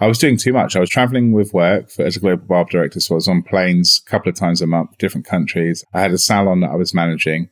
I 0.00 0.06
was 0.06 0.18
doing 0.18 0.36
too 0.36 0.52
much. 0.52 0.76
I 0.76 0.80
was 0.80 0.90
traveling 0.90 1.32
with 1.32 1.52
work 1.52 1.90
for, 1.90 2.04
as 2.04 2.16
a 2.16 2.20
global 2.20 2.46
barber 2.46 2.70
director. 2.70 3.00
So 3.00 3.14
I 3.14 3.16
was 3.16 3.28
on 3.28 3.42
planes 3.42 4.00
a 4.06 4.10
couple 4.10 4.30
of 4.30 4.36
times 4.36 4.62
a 4.62 4.66
month, 4.66 4.96
different 4.98 5.26
countries. 5.26 5.84
I 5.92 6.00
had 6.00 6.12
a 6.12 6.18
salon 6.18 6.60
that 6.60 6.70
I 6.70 6.76
was 6.76 6.94
managing. 6.94 7.48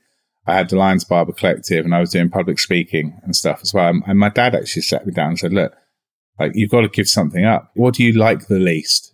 I 0.46 0.54
had 0.54 0.68
the 0.68 0.76
Lions 0.76 1.04
Barber 1.04 1.32
Collective 1.32 1.85
and 1.85 1.94
I 1.94 1.98
was 1.98 2.11
doing 2.11 2.30
public 2.30 2.61
speaking 2.61 3.18
and 3.24 3.35
stuff 3.35 3.61
as 3.62 3.74
well. 3.74 3.92
And 4.06 4.18
my 4.18 4.28
dad 4.28 4.54
actually 4.54 4.82
sat 4.82 5.04
me 5.04 5.12
down 5.12 5.30
and 5.30 5.38
said, 5.38 5.52
look, 5.52 5.72
like 6.38 6.52
you've 6.54 6.70
got 6.70 6.82
to 6.82 6.88
give 6.88 7.09
something 7.09 7.44
up. 7.44 7.72
What 7.74 7.94
do 7.94 8.04
you 8.04 8.12
like 8.12 8.46
the 8.46 8.61
least? 8.61 9.12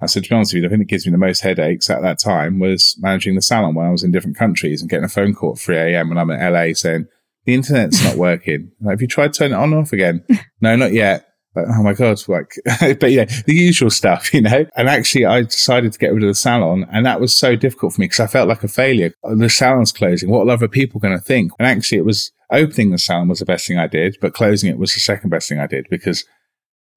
I 0.00 0.06
said, 0.06 0.24
to 0.24 0.30
be 0.30 0.36
honest 0.36 0.52
with 0.52 0.62
you, 0.62 0.68
the 0.68 0.72
thing 0.72 0.80
that 0.80 0.88
gives 0.88 1.06
me 1.06 1.12
the 1.12 1.18
most 1.18 1.40
headaches 1.40 1.88
at 1.88 2.02
that 2.02 2.18
time 2.18 2.60
was 2.60 2.96
managing 3.00 3.34
the 3.34 3.42
salon 3.42 3.74
when 3.74 3.86
I 3.86 3.90
was 3.90 4.04
in 4.04 4.12
different 4.12 4.36
countries 4.36 4.82
and 4.82 4.90
getting 4.90 5.06
a 5.06 5.08
phone 5.08 5.34
call 5.34 5.52
at 5.52 5.58
3 5.58 5.76
a.m. 5.76 6.10
when 6.10 6.18
I'm 6.18 6.30
in 6.30 6.52
LA 6.52 6.74
saying, 6.74 7.06
the 7.44 7.54
internet's 7.54 8.04
not 8.04 8.16
working. 8.16 8.72
Like, 8.80 8.94
have 8.94 9.02
you 9.02 9.08
tried 9.08 9.32
turning 9.32 9.52
it 9.52 9.60
on 9.60 9.72
and 9.72 9.82
off 9.82 9.92
again? 9.92 10.24
no, 10.60 10.76
not 10.76 10.92
yet. 10.92 11.26
Oh 11.56 11.82
my 11.82 11.94
God, 11.94 12.20
like, 12.28 12.54
but 13.00 13.12
yeah, 13.12 13.24
the 13.46 13.54
usual 13.54 13.90
stuff, 13.90 14.32
you 14.34 14.42
know? 14.42 14.66
And 14.76 14.88
actually, 14.88 15.24
I 15.24 15.42
decided 15.42 15.92
to 15.92 15.98
get 15.98 16.12
rid 16.12 16.22
of 16.22 16.28
the 16.28 16.34
salon. 16.34 16.86
And 16.92 17.06
that 17.06 17.20
was 17.20 17.36
so 17.36 17.56
difficult 17.56 17.94
for 17.94 18.00
me 18.00 18.06
because 18.06 18.20
I 18.20 18.26
felt 18.26 18.48
like 18.48 18.62
a 18.64 18.68
failure. 18.68 19.12
Uh, 19.24 19.34
the 19.34 19.48
salon's 19.48 19.92
closing. 19.92 20.30
What 20.30 20.46
are 20.46 20.50
other 20.50 20.68
people 20.68 21.00
going 21.00 21.16
to 21.16 21.22
think? 21.22 21.52
And 21.58 21.66
actually, 21.66 21.98
it 21.98 22.04
was 22.04 22.32
opening 22.50 22.90
the 22.90 22.98
salon 22.98 23.28
was 23.28 23.40
the 23.40 23.44
best 23.44 23.66
thing 23.66 23.78
I 23.78 23.86
did, 23.86 24.16
but 24.20 24.34
closing 24.34 24.70
it 24.70 24.78
was 24.78 24.94
the 24.94 25.00
second 25.00 25.30
best 25.30 25.48
thing 25.48 25.58
I 25.58 25.66
did 25.66 25.86
because 25.90 26.24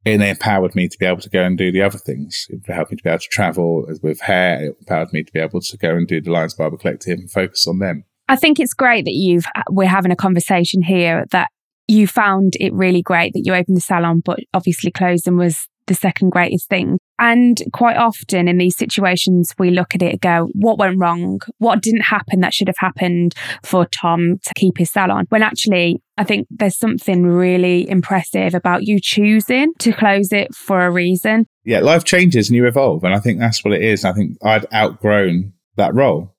it 0.05 0.21
empowered 0.21 0.75
me 0.75 0.87
to 0.87 0.97
be 0.97 1.05
able 1.05 1.21
to 1.21 1.29
go 1.29 1.43
and 1.43 1.57
do 1.57 1.71
the 1.71 1.81
other 1.81 1.97
things. 1.97 2.47
It 2.49 2.71
helped 2.71 2.91
me 2.91 2.97
to 2.97 3.03
be 3.03 3.09
able 3.09 3.19
to 3.19 3.27
travel 3.29 3.85
with 4.01 4.21
hair. 4.21 4.63
It 4.63 4.75
empowered 4.79 5.11
me 5.11 5.23
to 5.23 5.31
be 5.31 5.39
able 5.39 5.61
to 5.61 5.77
go 5.77 5.91
and 5.91 6.07
do 6.07 6.21
the 6.21 6.31
Lions 6.31 6.53
Barber 6.53 6.77
Collective 6.77 7.19
and 7.19 7.29
focus 7.29 7.67
on 7.67 7.79
them. 7.79 8.05
I 8.27 8.35
think 8.35 8.59
it's 8.59 8.73
great 8.73 9.05
that 9.05 9.13
you've 9.13 9.45
uh, 9.55 9.63
we're 9.71 9.87
having 9.87 10.11
a 10.11 10.15
conversation 10.15 10.83
here 10.83 11.25
that 11.31 11.49
you 11.89 12.07
found 12.07 12.53
it 12.59 12.71
really 12.73 13.01
great 13.01 13.33
that 13.33 13.41
you 13.43 13.53
opened 13.53 13.75
the 13.75 13.81
salon, 13.81 14.21
but 14.23 14.39
obviously 14.53 14.91
closing 14.91 15.37
was 15.37 15.67
the 15.87 15.95
second 15.95 16.29
greatest 16.29 16.69
thing. 16.69 16.99
And 17.17 17.61
quite 17.73 17.97
often 17.97 18.47
in 18.47 18.59
these 18.59 18.77
situations, 18.77 19.55
we 19.57 19.71
look 19.71 19.95
at 19.95 20.03
it 20.03 20.11
and 20.11 20.21
go, 20.21 20.49
what 20.53 20.77
went 20.77 20.99
wrong? 20.99 21.39
What 21.57 21.81
didn't 21.81 22.03
happen 22.03 22.41
that 22.41 22.53
should 22.53 22.67
have 22.67 22.77
happened 22.77 23.33
for 23.63 23.87
Tom 23.87 24.37
to 24.45 24.53
keep 24.55 24.77
his 24.77 24.91
salon? 24.91 25.25
When 25.29 25.41
actually, 25.41 26.01
I 26.15 26.23
think 26.23 26.47
there's 26.51 26.77
something 26.77 27.25
really 27.25 27.89
impressive 27.89 28.53
about 28.53 28.83
you 28.83 28.99
choosing 29.01 29.73
to 29.79 29.91
close 29.91 30.31
it 30.31 30.53
for 30.53 30.85
a 30.85 30.91
reason. 30.91 31.47
Yeah, 31.65 31.79
life 31.79 32.03
changes 32.03 32.49
and 32.49 32.55
you 32.55 32.67
evolve. 32.67 33.03
And 33.03 33.15
I 33.15 33.19
think 33.19 33.39
that's 33.39 33.65
what 33.65 33.73
it 33.73 33.81
is. 33.81 34.05
I 34.05 34.13
think 34.13 34.37
I'd 34.43 34.71
outgrown 34.71 35.53
that 35.75 35.95
role. 35.95 36.35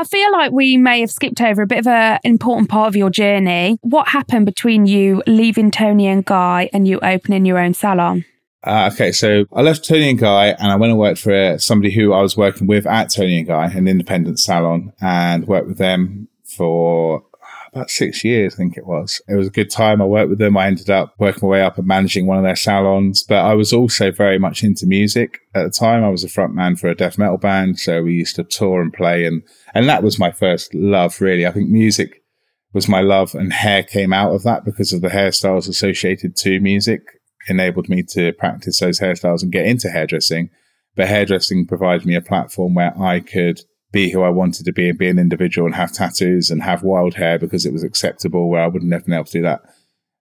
I 0.00 0.04
feel 0.04 0.32
like 0.32 0.50
we 0.50 0.78
may 0.78 1.00
have 1.00 1.10
skipped 1.10 1.42
over 1.42 1.60
a 1.60 1.66
bit 1.66 1.80
of 1.80 1.86
an 1.86 2.20
important 2.24 2.70
part 2.70 2.88
of 2.88 2.96
your 2.96 3.10
journey. 3.10 3.76
What 3.82 4.08
happened 4.08 4.46
between 4.46 4.86
you 4.86 5.22
leaving 5.26 5.70
Toni 5.70 6.06
and 6.06 6.24
Guy 6.24 6.70
and 6.72 6.88
you 6.88 6.98
opening 7.00 7.44
your 7.44 7.58
own 7.58 7.74
salon? 7.74 8.24
Uh, 8.64 8.88
okay, 8.90 9.12
so 9.12 9.44
I 9.52 9.60
left 9.60 9.84
Toni 9.84 10.08
and 10.08 10.18
Guy 10.18 10.56
and 10.58 10.72
I 10.72 10.76
went 10.76 10.92
and 10.92 10.98
worked 10.98 11.20
for 11.20 11.58
somebody 11.58 11.92
who 11.92 12.14
I 12.14 12.22
was 12.22 12.34
working 12.34 12.66
with 12.66 12.86
at 12.86 13.10
Toni 13.10 13.40
and 13.40 13.46
Guy, 13.46 13.66
an 13.66 13.86
independent 13.86 14.40
salon, 14.40 14.94
and 15.02 15.46
worked 15.46 15.68
with 15.68 15.76
them 15.76 16.28
for 16.44 17.22
about 17.72 17.90
six 17.90 18.24
years, 18.24 18.54
I 18.54 18.56
think 18.56 18.76
it 18.76 18.86
was. 18.86 19.20
It 19.28 19.34
was 19.34 19.46
a 19.46 19.50
good 19.50 19.70
time. 19.70 20.02
I 20.02 20.06
worked 20.06 20.30
with 20.30 20.38
them. 20.38 20.56
I 20.56 20.66
ended 20.66 20.90
up 20.90 21.14
working 21.18 21.48
my 21.48 21.52
way 21.52 21.62
up 21.62 21.78
and 21.78 21.86
managing 21.86 22.26
one 22.26 22.38
of 22.38 22.44
their 22.44 22.56
salons. 22.56 23.22
But 23.22 23.44
I 23.44 23.54
was 23.54 23.72
also 23.72 24.10
very 24.10 24.38
much 24.38 24.64
into 24.64 24.86
music 24.86 25.38
at 25.54 25.64
the 25.64 25.70
time. 25.70 26.02
I 26.02 26.08
was 26.08 26.24
a 26.24 26.28
front 26.28 26.54
man 26.54 26.76
for 26.76 26.88
a 26.88 26.94
death 26.94 27.18
metal 27.18 27.38
band. 27.38 27.78
So 27.78 28.02
we 28.02 28.14
used 28.14 28.36
to 28.36 28.44
tour 28.44 28.82
and 28.82 28.92
play. 28.92 29.24
And, 29.24 29.42
and 29.74 29.88
that 29.88 30.02
was 30.02 30.18
my 30.18 30.32
first 30.32 30.74
love, 30.74 31.20
really. 31.20 31.46
I 31.46 31.52
think 31.52 31.68
music 31.68 32.22
was 32.72 32.88
my 32.88 33.00
love 33.00 33.34
and 33.34 33.52
hair 33.52 33.82
came 33.82 34.12
out 34.12 34.34
of 34.34 34.42
that 34.44 34.64
because 34.64 34.92
of 34.92 35.00
the 35.00 35.08
hairstyles 35.08 35.68
associated 35.68 36.36
to 36.36 36.60
music 36.60 37.02
enabled 37.48 37.88
me 37.88 38.02
to 38.02 38.32
practice 38.34 38.80
those 38.80 39.00
hairstyles 39.00 39.42
and 39.42 39.52
get 39.52 39.66
into 39.66 39.90
hairdressing. 39.90 40.50
But 40.96 41.08
hairdressing 41.08 41.66
provided 41.66 42.06
me 42.06 42.14
a 42.14 42.20
platform 42.20 42.74
where 42.74 42.96
I 43.00 43.20
could 43.20 43.60
be 43.92 44.10
who 44.10 44.22
I 44.22 44.28
wanted 44.28 44.64
to 44.66 44.72
be 44.72 44.88
and 44.88 44.98
be 44.98 45.08
an 45.08 45.18
individual 45.18 45.66
and 45.66 45.74
have 45.74 45.92
tattoos 45.92 46.50
and 46.50 46.62
have 46.62 46.82
wild 46.82 47.14
hair 47.14 47.38
because 47.38 47.66
it 47.66 47.72
was 47.72 47.82
acceptable 47.82 48.48
where 48.48 48.62
I 48.62 48.68
wouldn't 48.68 48.92
have 48.92 49.04
been 49.04 49.14
able 49.14 49.24
to 49.24 49.32
do 49.32 49.42
that 49.42 49.62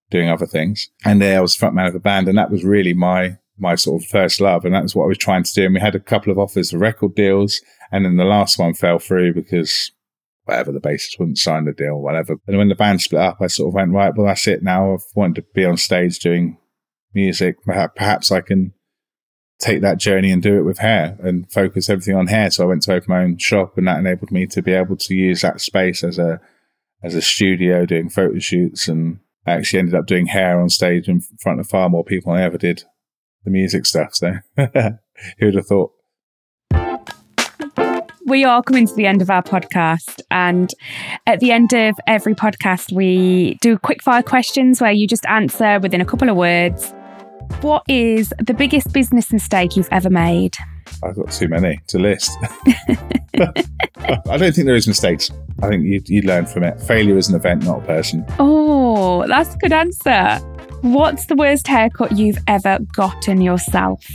doing 0.09 0.29
other 0.29 0.47
things. 0.47 0.89
And 1.05 1.21
there 1.21 1.37
I 1.37 1.41
was 1.41 1.55
frontman 1.55 1.87
of 1.87 1.95
a 1.95 1.99
band 1.99 2.27
and 2.27 2.37
that 2.37 2.51
was 2.51 2.63
really 2.63 2.93
my 2.93 3.37
my 3.61 3.75
sort 3.75 4.01
of 4.01 4.07
first 4.07 4.39
love 4.39 4.63
and 4.63 4.73
that 4.73 4.83
was 4.83 4.95
what 4.95 5.03
I 5.03 5.07
was 5.07 5.17
trying 5.17 5.43
to 5.43 5.53
do. 5.53 5.65
And 5.65 5.73
we 5.73 5.81
had 5.81 5.95
a 5.95 5.99
couple 5.99 6.31
of 6.31 6.39
offers 6.39 6.71
for 6.71 6.77
record 6.77 7.13
deals 7.13 7.61
and 7.91 8.05
then 8.05 8.15
the 8.15 8.23
last 8.23 8.57
one 8.57 8.73
fell 8.73 8.99
through 8.99 9.33
because 9.33 9.91
whatever 10.45 10.71
the 10.71 10.79
bassist 10.79 11.19
wouldn't 11.19 11.37
sign 11.37 11.65
the 11.65 11.73
deal 11.73 11.89
or 11.89 12.01
whatever. 12.01 12.37
And 12.47 12.57
when 12.57 12.69
the 12.69 12.75
band 12.75 13.01
split 13.01 13.21
up, 13.21 13.37
I 13.41 13.47
sort 13.47 13.67
of 13.67 13.73
went, 13.73 13.91
right, 13.91 14.15
well 14.15 14.27
that's 14.27 14.47
it 14.47 14.63
now. 14.63 14.93
I've 14.93 15.03
wanted 15.13 15.41
to 15.41 15.47
be 15.53 15.65
on 15.65 15.77
stage 15.77 16.19
doing 16.19 16.57
music. 17.13 17.57
Perhaps 17.65 18.31
I 18.31 18.41
can 18.41 18.73
take 19.59 19.81
that 19.81 19.97
journey 19.97 20.31
and 20.31 20.41
do 20.41 20.57
it 20.57 20.63
with 20.63 20.79
hair 20.79 21.17
and 21.21 21.51
focus 21.51 21.89
everything 21.89 22.15
on 22.15 22.27
hair. 22.27 22.49
So 22.49 22.63
I 22.63 22.67
went 22.67 22.83
to 22.83 22.93
open 22.93 23.05
my 23.09 23.23
own 23.23 23.37
shop 23.37 23.77
and 23.77 23.87
that 23.87 23.99
enabled 23.99 24.31
me 24.31 24.45
to 24.47 24.61
be 24.61 24.71
able 24.71 24.95
to 24.95 25.13
use 25.13 25.41
that 25.41 25.59
space 25.59 26.03
as 26.03 26.17
a, 26.17 26.39
as 27.03 27.13
a 27.13 27.21
studio 27.21 27.85
doing 27.85 28.09
photo 28.09 28.39
shoots. 28.39 28.87
And 28.87 29.19
I 29.45 29.51
actually 29.51 29.79
ended 29.79 29.95
up 29.95 30.05
doing 30.05 30.27
hair 30.27 30.59
on 30.59 30.69
stage 30.69 31.09
in 31.09 31.21
front 31.39 31.59
of 31.59 31.67
far 31.67 31.89
more 31.89 32.05
people 32.05 32.31
than 32.31 32.41
I 32.41 32.45
ever 32.45 32.57
did 32.57 32.83
the 33.43 33.51
music 33.51 33.85
stuff. 33.85 34.15
So 34.15 34.35
who 34.57 35.45
would 35.45 35.55
have 35.55 35.67
thought? 35.67 35.91
we 38.29 38.43
are 38.43 38.61
coming 38.61 38.85
to 38.85 38.93
the 38.93 39.07
end 39.07 39.23
of 39.23 39.29
our 39.31 39.41
podcast. 39.41 40.21
And 40.29 40.71
at 41.25 41.39
the 41.39 41.51
end 41.51 41.73
of 41.73 41.95
every 42.05 42.35
podcast, 42.35 42.93
we 42.93 43.57
do 43.59 43.77
quick 43.79 44.03
fire 44.03 44.21
questions 44.21 44.79
where 44.79 44.91
you 44.91 45.07
just 45.07 45.25
answer 45.25 45.79
within 45.79 45.99
a 45.99 46.05
couple 46.05 46.29
of 46.29 46.37
words. 46.37 46.93
What 47.61 47.83
is 47.87 48.33
the 48.39 48.53
biggest 48.53 48.93
business 48.93 49.33
mistake 49.33 49.75
you've 49.75 49.89
ever 49.91 50.09
made? 50.09 50.55
I've 51.03 51.15
got 51.15 51.31
too 51.31 51.47
many 51.47 51.81
to 51.87 51.99
list. 51.99 52.31
I 53.39 54.37
don't 54.37 54.53
think 54.53 54.65
there 54.65 54.75
is 54.75 54.87
mistakes. 54.87 55.29
I 55.61 55.67
think 55.67 55.83
you, 55.85 56.01
you 56.05 56.21
learn 56.21 56.45
from 56.45 56.63
it. 56.63 56.81
Failure 56.81 57.17
is 57.17 57.29
an 57.29 57.35
event, 57.35 57.65
not 57.65 57.83
a 57.83 57.85
person. 57.85 58.25
Oh, 58.39 59.27
that's 59.27 59.55
a 59.55 59.57
good 59.57 59.73
answer. 59.73 60.37
What's 60.81 61.25
the 61.25 61.35
worst 61.35 61.67
haircut 61.67 62.17
you've 62.17 62.37
ever 62.47 62.79
gotten 62.93 63.41
yourself? 63.41 64.05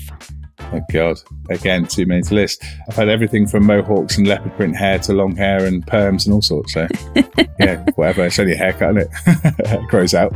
Oh 0.72 0.80
God! 0.90 1.18
Again, 1.50 1.86
too 1.86 2.06
many 2.06 2.22
to 2.22 2.34
list. 2.34 2.64
I've 2.88 2.96
had 2.96 3.08
everything 3.08 3.46
from 3.46 3.66
mohawks 3.66 4.16
and 4.16 4.26
leopard 4.26 4.56
print 4.56 4.74
hair 4.74 4.98
to 5.00 5.12
long 5.12 5.36
hair 5.36 5.66
and 5.66 5.84
perms 5.86 6.24
and 6.24 6.34
all 6.34 6.40
sorts. 6.40 6.72
So, 6.72 6.88
yeah, 7.60 7.84
whatever. 7.96 8.24
It's 8.24 8.38
only 8.38 8.54
a 8.54 8.56
haircut, 8.56 8.96
isn't 8.96 9.12
it? 9.26 9.54
it 9.58 9.88
grows 9.88 10.14
out. 10.14 10.34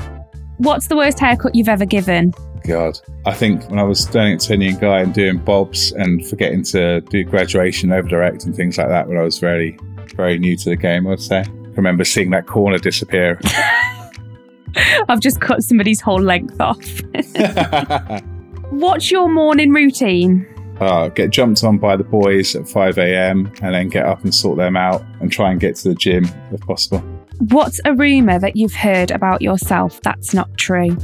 What's 0.59 0.89
the 0.89 0.97
worst 0.97 1.19
haircut 1.19 1.55
you've 1.55 1.69
ever 1.69 1.87
given? 1.87 2.35
God. 2.63 2.99
I 3.27 3.35
think 3.35 3.69
when 3.71 3.79
I 3.79 3.83
was 3.83 4.01
standing 4.01 4.35
at 4.35 4.41
Toni 4.41 4.69
and 4.69 4.81
Guy 4.81 5.01
and 5.01 5.15
doing 5.15 5.39
bobs 5.39 5.93
and 5.93 6.27
forgetting 6.27 6.63
to 6.65 7.01
do 7.03 7.25
graduation 7.25 7.93
over 7.93 8.09
direct 8.09 8.45
and 8.45 8.55
things 8.55 8.79
like 8.79 8.89
that 8.89 9.09
when 9.09 9.17
I 9.17 9.23
was 9.23 9.39
very, 9.39 9.79
very 10.15 10.39
new 10.39 10.57
to 10.57 10.71
the 10.71 10.77
game, 10.77 11.07
I'd 11.07 11.21
say. 11.21 11.41
I 11.41 11.81
remember 11.81 12.05
seeing 12.05 12.31
that 12.31 12.47
corner 12.47 12.79
disappear. 12.79 13.41
I've 15.09 15.21
just 15.21 15.41
cut 15.41 15.63
somebody's 15.63 16.01
whole 16.01 16.21
length 16.21 16.61
off. 16.61 16.85
What's 18.71 19.11
your 19.11 19.29
morning 19.29 19.73
routine? 19.73 20.47
Uh, 20.81 21.09
get 21.09 21.31
jumped 21.31 21.65
on 21.65 21.79
by 21.79 21.97
the 21.97 22.05
boys 22.05 22.55
at 22.55 22.69
5 22.69 22.99
a.m. 22.99 23.53
and 23.63 23.75
then 23.75 23.89
get 23.89 24.07
up 24.07 24.23
and 24.23 24.35
sort 24.35 24.59
them 24.59 24.77
out 24.77 25.03
and 25.21 25.33
try 25.33 25.51
and 25.51 25.61
get 25.61 25.75
to 25.77 25.89
the 25.89 25.95
gym 25.95 26.25
if 26.53 26.61
possible. 26.61 27.01
What's 27.39 27.81
a 27.85 27.95
rumour 27.95 28.39
that 28.39 28.57
you've 28.57 28.75
heard 28.75 29.11
about 29.11 29.43
yourself 29.43 30.01
that's 30.03 30.35
not 30.35 30.57
true? 30.57 30.97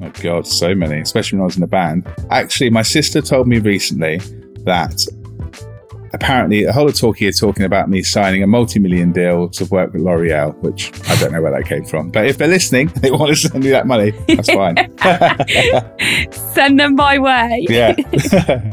Oh 0.00 0.12
God, 0.22 0.46
so 0.46 0.74
many, 0.74 1.00
especially 1.00 1.38
when 1.38 1.42
I 1.42 1.46
was 1.46 1.56
in 1.56 1.62
a 1.62 1.68
band. 1.68 2.06
Actually, 2.30 2.70
my 2.70 2.82
sister 2.82 3.20
told 3.20 3.48
me 3.48 3.58
recently 3.58 4.18
that 4.64 5.04
apparently 6.12 6.64
a 6.64 6.72
whole 6.72 6.84
lot 6.84 6.94
of 6.94 6.98
talkie 6.98 7.26
are 7.28 7.32
talking 7.32 7.64
about 7.64 7.88
me 7.88 8.02
signing 8.02 8.42
a 8.42 8.46
multi-million 8.46 9.12
deal 9.12 9.48
to 9.48 9.64
work 9.66 9.92
with 9.92 10.02
L'Oreal, 10.02 10.56
which 10.58 10.92
I 11.08 11.16
don't 11.16 11.32
know 11.32 11.42
where 11.42 11.52
that 11.52 11.68
came 11.68 11.84
from. 11.84 12.10
But 12.10 12.26
if 12.26 12.38
they're 12.38 12.48
listening, 12.48 12.88
they 12.96 13.10
want 13.10 13.30
to 13.30 13.36
send 13.36 13.64
me 13.64 13.70
that 13.70 13.86
money. 13.86 14.12
That's 14.28 14.50
fine. 14.50 14.76
send 16.54 16.80
them 16.80 16.94
my 16.94 17.18
way. 17.18 17.66
Yeah. 17.68 17.94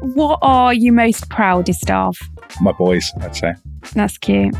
what 0.00 0.38
are 0.42 0.74
you 0.74 0.92
most 0.92 1.28
proudest 1.30 1.90
of? 1.90 2.16
My 2.60 2.72
boys, 2.72 3.10
I'd 3.20 3.36
say. 3.36 3.54
That's 3.94 4.18
cute. 4.18 4.54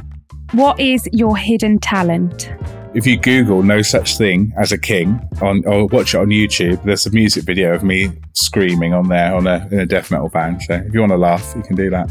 What 0.52 0.78
is 0.78 1.08
your 1.12 1.36
hidden 1.36 1.78
talent? 1.78 2.52
If 2.96 3.06
you 3.06 3.18
Google 3.18 3.62
no 3.62 3.82
such 3.82 4.16
thing 4.16 4.54
as 4.56 4.72
a 4.72 4.78
king 4.78 5.20
on 5.42 5.62
or 5.66 5.86
watch 5.86 6.14
it 6.14 6.18
on 6.18 6.28
YouTube, 6.28 6.82
there's 6.84 7.04
a 7.04 7.10
music 7.10 7.44
video 7.44 7.74
of 7.74 7.84
me 7.84 8.10
screaming 8.32 8.94
on 8.94 9.08
there 9.08 9.34
on 9.34 9.46
a 9.46 9.68
in 9.70 9.78
a 9.78 9.86
death 9.86 10.10
metal 10.10 10.30
band. 10.30 10.62
So 10.62 10.74
if 10.76 10.94
you 10.94 11.00
want 11.00 11.12
to 11.12 11.18
laugh, 11.18 11.52
you 11.54 11.62
can 11.62 11.76
do 11.76 11.90
that. 11.90 12.10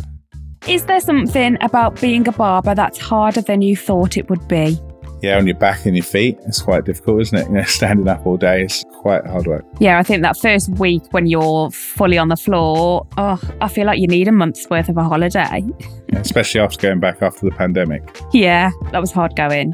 Is 0.67 0.85
there 0.85 0.99
something 0.99 1.57
about 1.61 1.99
being 1.99 2.27
a 2.27 2.31
barber 2.31 2.75
that's 2.75 2.99
harder 2.99 3.41
than 3.41 3.63
you 3.63 3.75
thought 3.75 4.15
it 4.15 4.29
would 4.29 4.47
be? 4.47 4.79
Yeah, 5.23 5.37
on 5.37 5.47
your 5.47 5.55
back 5.55 5.87
and 5.87 5.95
your 5.95 6.03
feet, 6.03 6.37
it's 6.45 6.61
quite 6.61 6.85
difficult, 6.85 7.21
isn't 7.21 7.37
it? 7.37 7.47
You 7.49 7.55
know, 7.55 7.63
standing 7.63 8.07
up 8.07 8.23
all 8.23 8.37
day 8.37 8.63
is 8.63 8.85
quite 8.91 9.25
hard 9.25 9.47
work. 9.47 9.65
Yeah, 9.79 9.97
I 9.97 10.03
think 10.03 10.21
that 10.21 10.37
first 10.37 10.69
week 10.77 11.01
when 11.11 11.25
you're 11.25 11.71
fully 11.71 12.19
on 12.19 12.27
the 12.27 12.37
floor, 12.37 13.07
oh, 13.17 13.41
I 13.59 13.69
feel 13.69 13.87
like 13.87 13.97
you 13.97 14.07
need 14.07 14.27
a 14.27 14.31
month's 14.31 14.69
worth 14.69 14.89
of 14.89 14.97
a 14.97 15.03
holiday. 15.03 15.63
Yeah, 16.13 16.19
especially 16.19 16.61
after 16.61 16.79
going 16.79 16.99
back 16.99 17.23
after 17.23 17.49
the 17.49 17.51
pandemic. 17.51 18.15
Yeah, 18.31 18.69
that 18.91 19.01
was 19.01 19.11
hard 19.11 19.35
going. 19.35 19.73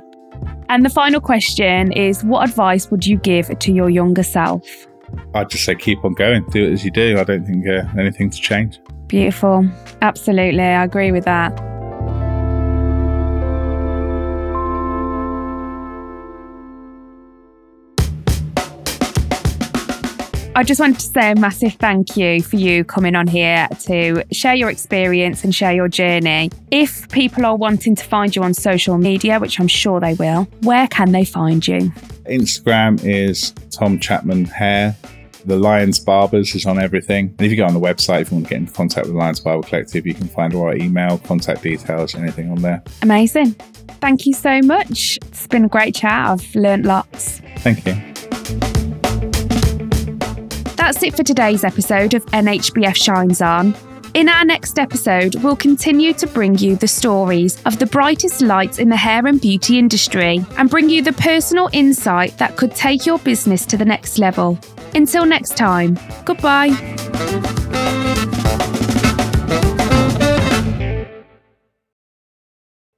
And 0.69 0.85
the 0.85 0.89
final 0.89 1.19
question 1.19 1.91
is 1.91 2.23
what 2.23 2.47
advice 2.47 2.89
would 2.91 3.05
you 3.05 3.17
give 3.17 3.57
to 3.59 3.71
your 3.71 3.89
younger 3.89 4.23
self? 4.23 4.63
I'd 5.33 5.49
just 5.49 5.65
say 5.65 5.75
keep 5.75 6.03
on 6.05 6.13
going, 6.13 6.45
do 6.49 6.63
it 6.63 6.71
as 6.71 6.85
you 6.85 6.91
do. 6.91 7.17
I 7.19 7.23
don't 7.23 7.45
think 7.45 7.67
uh, 7.67 7.83
anything 7.99 8.29
to 8.29 8.39
change. 8.39 8.79
Beautiful. 9.07 9.67
Absolutely. 10.01 10.61
I 10.61 10.83
agree 10.83 11.11
with 11.11 11.25
that. 11.25 11.70
I 20.53 20.63
just 20.63 20.81
want 20.81 20.99
to 20.99 21.05
say 21.05 21.31
a 21.31 21.35
massive 21.35 21.75
thank 21.75 22.17
you 22.17 22.43
for 22.43 22.57
you 22.57 22.83
coming 22.83 23.15
on 23.15 23.25
here 23.25 23.69
to 23.83 24.21
share 24.33 24.53
your 24.53 24.69
experience 24.69 25.45
and 25.45 25.55
share 25.55 25.71
your 25.71 25.87
journey. 25.87 26.51
If 26.71 27.07
people 27.09 27.45
are 27.45 27.55
wanting 27.55 27.95
to 27.95 28.03
find 28.03 28.35
you 28.35 28.43
on 28.43 28.53
social 28.53 28.97
media, 28.97 29.39
which 29.39 29.61
I'm 29.61 29.69
sure 29.69 30.01
they 30.01 30.13
will, 30.15 30.43
where 30.63 30.89
can 30.89 31.13
they 31.13 31.23
find 31.23 31.65
you? 31.65 31.89
Instagram 32.25 33.01
is 33.05 33.51
Tom 33.71 33.97
Chapman 33.97 34.43
Hair. 34.43 34.97
The 35.45 35.55
Lions 35.55 35.99
Barbers 35.99 36.53
is 36.53 36.65
on 36.65 36.79
everything. 36.79 37.27
And 37.29 37.41
if 37.41 37.49
you 37.49 37.55
go 37.55 37.65
on 37.65 37.73
the 37.73 37.79
website, 37.79 38.21
if 38.21 38.31
you 38.31 38.35
want 38.35 38.47
to 38.47 38.49
get 38.49 38.59
in 38.59 38.67
contact 38.67 39.07
with 39.07 39.13
the 39.13 39.19
Lions 39.19 39.39
Barber 39.39 39.65
Collective, 39.65 40.05
you 40.05 40.13
can 40.13 40.27
find 40.27 40.53
all 40.53 40.63
our 40.63 40.75
email, 40.75 41.17
contact 41.19 41.63
details, 41.63 42.13
anything 42.13 42.51
on 42.51 42.61
there. 42.61 42.83
Amazing. 43.01 43.51
Thank 44.01 44.25
you 44.25 44.33
so 44.33 44.59
much. 44.61 45.17
It's 45.27 45.47
been 45.47 45.63
a 45.63 45.69
great 45.69 45.95
chat. 45.95 46.29
I've 46.29 46.55
learned 46.55 46.85
lots. 46.85 47.39
Thank 47.59 47.85
you. 47.87 48.10
That's 50.91 51.03
it 51.03 51.15
for 51.15 51.23
today's 51.23 51.63
episode 51.63 52.15
of 52.15 52.25
NHBF 52.25 52.97
Shines 52.97 53.41
On. 53.41 53.73
In 54.13 54.27
our 54.27 54.43
next 54.43 54.77
episode, 54.77 55.35
we'll 55.35 55.55
continue 55.55 56.11
to 56.15 56.27
bring 56.27 56.57
you 56.57 56.75
the 56.75 56.85
stories 56.85 57.63
of 57.63 57.79
the 57.79 57.85
brightest 57.85 58.41
lights 58.41 58.77
in 58.77 58.89
the 58.89 58.97
hair 58.97 59.25
and 59.25 59.39
beauty 59.39 59.79
industry 59.79 60.45
and 60.57 60.69
bring 60.69 60.89
you 60.89 61.01
the 61.01 61.13
personal 61.13 61.69
insight 61.71 62.37
that 62.39 62.57
could 62.57 62.75
take 62.75 63.05
your 63.05 63.19
business 63.19 63.65
to 63.67 63.77
the 63.77 63.85
next 63.85 64.19
level. 64.19 64.59
Until 64.93 65.25
next 65.25 65.55
time, 65.55 65.97
goodbye. 66.25 67.60